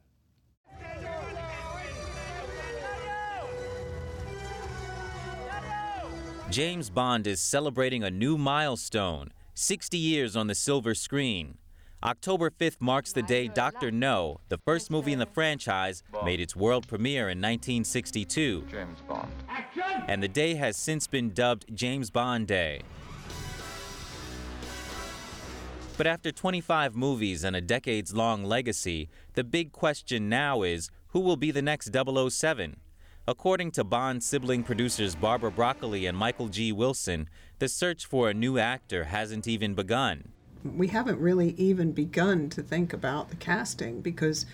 James 6.50 6.90
Bond 6.90 7.28
is 7.28 7.40
celebrating 7.40 8.02
a 8.02 8.10
new 8.10 8.36
milestone 8.36 9.30
60 9.54 9.96
years 9.96 10.34
on 10.34 10.48
the 10.48 10.54
silver 10.56 10.96
screen. 10.96 11.57
October 12.04 12.48
5th 12.48 12.76
marks 12.80 13.12
the 13.12 13.22
day 13.22 13.48
Dr. 13.48 13.90
No, 13.90 14.38
the 14.50 14.58
first 14.58 14.88
movie 14.88 15.12
in 15.12 15.18
the 15.18 15.26
franchise, 15.26 16.04
made 16.24 16.40
its 16.40 16.54
world 16.54 16.86
premiere 16.86 17.28
in 17.28 17.38
1962. 17.38 18.66
James 18.70 19.00
Bond. 19.08 19.32
And 20.06 20.22
the 20.22 20.28
day 20.28 20.54
has 20.54 20.76
since 20.76 21.08
been 21.08 21.30
dubbed 21.30 21.64
James 21.74 22.10
Bond 22.10 22.46
Day. 22.46 22.82
But 25.96 26.06
after 26.06 26.30
25 26.30 26.94
movies 26.94 27.42
and 27.42 27.56
a 27.56 27.60
decades 27.60 28.14
long 28.14 28.44
legacy, 28.44 29.08
the 29.34 29.42
big 29.42 29.72
question 29.72 30.28
now 30.28 30.62
is 30.62 30.90
who 31.08 31.18
will 31.18 31.36
be 31.36 31.50
the 31.50 31.62
next 31.62 31.90
007? 31.92 32.76
According 33.26 33.72
to 33.72 33.82
Bond 33.82 34.22
sibling 34.22 34.62
producers 34.62 35.16
Barbara 35.16 35.50
Broccoli 35.50 36.06
and 36.06 36.16
Michael 36.16 36.48
G. 36.48 36.70
Wilson, 36.70 37.28
the 37.58 37.68
search 37.68 38.06
for 38.06 38.30
a 38.30 38.34
new 38.34 38.56
actor 38.56 39.04
hasn't 39.04 39.48
even 39.48 39.74
begun. 39.74 40.32
We 40.64 40.88
haven't 40.88 41.18
really 41.20 41.50
even 41.56 41.92
begun 41.92 42.50
to 42.50 42.62
think 42.62 42.92
about 42.92 43.30
the 43.30 43.36
casting 43.36 44.00
because 44.00 44.46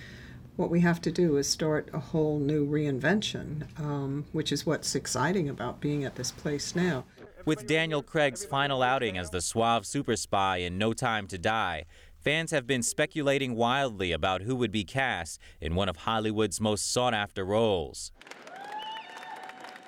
what 0.57 0.71
we 0.71 0.81
have 0.81 1.01
to 1.03 1.11
do 1.11 1.37
is 1.37 1.49
start 1.49 1.89
a 1.93 1.99
whole 1.99 2.39
new 2.39 2.67
reinvention, 2.67 3.67
um, 3.81 4.25
which 4.33 4.53
is 4.53 4.65
what's 4.65 4.95
exciting 4.95 5.49
about 5.49 5.81
being 5.81 6.05
at 6.05 6.15
this 6.15 6.31
place 6.31 6.77
now. 6.77 7.05
With 7.45 7.67
Daniel 7.67 8.03
Craig's 8.03 8.45
final 8.45 8.83
outing 8.83 9.19
as 9.19 9.31
the 9.31 9.41
suave 9.41 9.85
super 9.85 10.17
spy 10.17 10.59
in 10.59 10.79
No 10.79 10.93
Time 10.93 11.27
to 11.27 11.39
Die, 11.39 11.85
fans 12.19 12.53
have 12.53 12.67
been 12.67 12.83
speculating 12.83 13.55
wildly 13.55 14.13
about 14.13 14.43
who 14.43 14.57
would 14.57 14.73
be 14.73 14.85
cast 14.85 15.41
in 15.61 15.75
one 15.75 15.89
of 15.89 15.97
Hollywood's 15.97 16.61
most 16.61 16.91
sought 16.91 17.13
after 17.13 17.45
roles. 17.45 18.13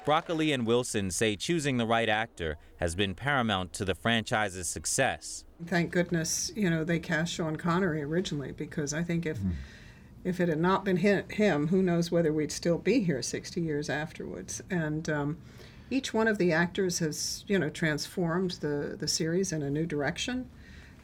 Broccoli 0.07 0.53
and 0.53 0.64
Wilson 0.64 1.11
say 1.11 1.35
choosing 1.35 1.79
the 1.79 1.85
right 1.85 2.09
actor 2.09 2.59
has 2.77 2.95
been 2.95 3.16
paramount 3.16 3.73
to 3.73 3.85
the 3.85 3.95
franchise's 3.95 4.69
success. 4.69 5.45
Thank 5.66 5.90
goodness, 5.90 6.53
you 6.55 6.71
know, 6.71 6.85
they 6.85 7.01
cast 7.01 7.33
Sean 7.33 7.57
Connery 7.57 8.03
originally 8.03 8.53
because 8.53 8.95
I 8.95 9.03
think 9.03 9.27
if 9.27 9.40
mm. 9.40 9.53
if 10.23 10.38
it 10.40 10.49
had 10.49 10.61
not 10.61 10.85
been 10.85 10.99
him, 10.99 11.66
who 11.69 11.83
knows 11.83 12.12
whether 12.12 12.33
we'd 12.33 12.53
still 12.53 12.79
be 12.79 13.01
here 13.01 13.21
60 13.21 13.61
years 13.61 13.90
afterwards. 13.90 14.62
And 14.71 15.09
um, 15.11 15.38
each 15.90 16.14
one 16.14 16.29
of 16.29 16.38
the 16.38 16.53
actors 16.53 17.01
has, 17.01 17.45
you 17.49 17.59
know, 17.59 17.69
transformed 17.69 18.53
the, 18.61 18.97
the 18.99 19.09
series 19.09 19.53
in 19.53 19.62
a 19.62 19.71
new 19.71 19.87
direction, 19.87 20.49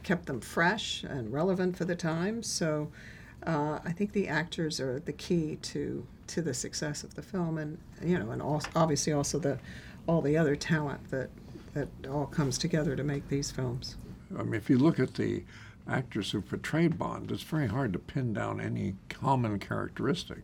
kept 0.05 0.27
them 0.27 0.41
fresh 0.41 1.03
and 1.03 1.33
relevant 1.33 1.77
for 1.77 1.85
the 1.85 1.97
time. 1.97 2.43
So 2.45 2.93
uh, 3.45 3.81
I 3.85 3.91
think 3.91 4.13
the 4.13 4.29
actors 4.29 4.81
are 4.81 5.01
the 5.01 5.13
key 5.13 5.57
to 5.63 6.07
to 6.33 6.43
the 6.43 6.55
success 6.55 7.05
of 7.05 7.15
the 7.15 7.23
film, 7.23 7.59
and 7.59 7.79
you 8.03 8.19
know, 8.19 8.31
and 8.31 8.41
also, 8.41 8.69
obviously 8.75 9.13
also 9.13 9.39
the 9.39 9.59
all 10.07 10.21
the 10.21 10.37
other 10.37 10.57
talent 10.57 11.11
that 11.11 11.31
that 11.75 11.89
all 12.11 12.27
comes 12.27 12.59
together 12.59 12.97
to 12.97 13.05
make 13.05 13.29
these 13.29 13.51
films. 13.51 13.97
I 14.39 14.43
mean, 14.43 14.55
if 14.55 14.69
you 14.69 14.79
look 14.79 14.99
at 14.99 15.15
the 15.15 15.45
actors 15.89 16.31
who 16.31 16.41
portrayed 16.41 16.99
Bond, 16.99 17.31
it's 17.31 17.43
very 17.43 17.67
hard 17.67 17.93
to 17.93 17.99
pin 17.99 18.33
down 18.33 18.61
any 18.61 18.95
common 19.09 19.59
characteristic. 19.59 20.39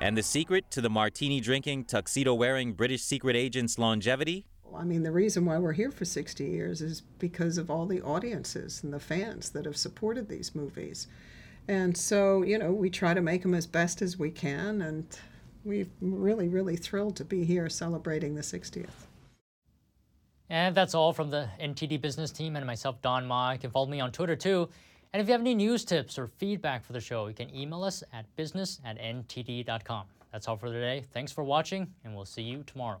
And 0.00 0.16
the 0.16 0.22
secret 0.22 0.70
to 0.72 0.80
the 0.80 0.90
martini 0.90 1.40
drinking, 1.40 1.84
tuxedo 1.84 2.34
wearing 2.34 2.74
British 2.74 3.02
secret 3.02 3.34
agent's 3.36 3.78
longevity? 3.78 4.46
I 4.74 4.84
mean, 4.84 5.02
the 5.02 5.12
reason 5.12 5.44
why 5.44 5.58
we're 5.58 5.72
here 5.72 5.90
for 5.90 6.04
60 6.04 6.44
years 6.44 6.82
is 6.82 7.00
because 7.18 7.58
of 7.58 7.70
all 7.70 7.86
the 7.86 8.02
audiences 8.02 8.82
and 8.82 8.92
the 8.92 9.00
fans 9.00 9.50
that 9.50 9.64
have 9.64 9.76
supported 9.76 10.28
these 10.28 10.54
movies. 10.54 11.06
And 11.68 11.96
so, 11.96 12.42
you 12.42 12.58
know, 12.58 12.72
we 12.72 12.90
try 12.90 13.14
to 13.14 13.20
make 13.20 13.42
them 13.42 13.54
as 13.54 13.66
best 13.66 14.02
as 14.02 14.18
we 14.18 14.30
can, 14.30 14.82
and 14.82 15.06
we're 15.64 15.86
really, 16.00 16.48
really 16.48 16.76
thrilled 16.76 17.16
to 17.16 17.24
be 17.24 17.44
here 17.44 17.68
celebrating 17.68 18.34
the 18.34 18.42
60th. 18.42 19.06
And 20.48 20.74
that's 20.76 20.94
all 20.94 21.12
from 21.12 21.30
the 21.30 21.48
NTD 21.60 22.00
business 22.00 22.30
team 22.30 22.54
and 22.54 22.64
myself, 22.64 23.02
Don 23.02 23.26
Ma. 23.26 23.52
You 23.52 23.58
can 23.58 23.70
follow 23.70 23.86
me 23.86 24.00
on 24.00 24.12
Twitter 24.12 24.36
too. 24.36 24.68
And 25.12 25.20
if 25.20 25.26
you 25.26 25.32
have 25.32 25.40
any 25.40 25.54
news 25.54 25.84
tips 25.84 26.18
or 26.18 26.28
feedback 26.28 26.84
for 26.84 26.92
the 26.92 27.00
show, 27.00 27.26
you 27.26 27.34
can 27.34 27.52
email 27.54 27.82
us 27.82 28.04
at 28.12 28.26
business 28.36 28.80
at 28.84 28.98
ntd.com. 29.00 30.04
That's 30.30 30.46
all 30.46 30.56
for 30.56 30.66
today. 30.66 31.04
Thanks 31.12 31.32
for 31.32 31.42
watching, 31.42 31.88
and 32.04 32.14
we'll 32.14 32.26
see 32.26 32.42
you 32.42 32.62
tomorrow. 32.64 33.00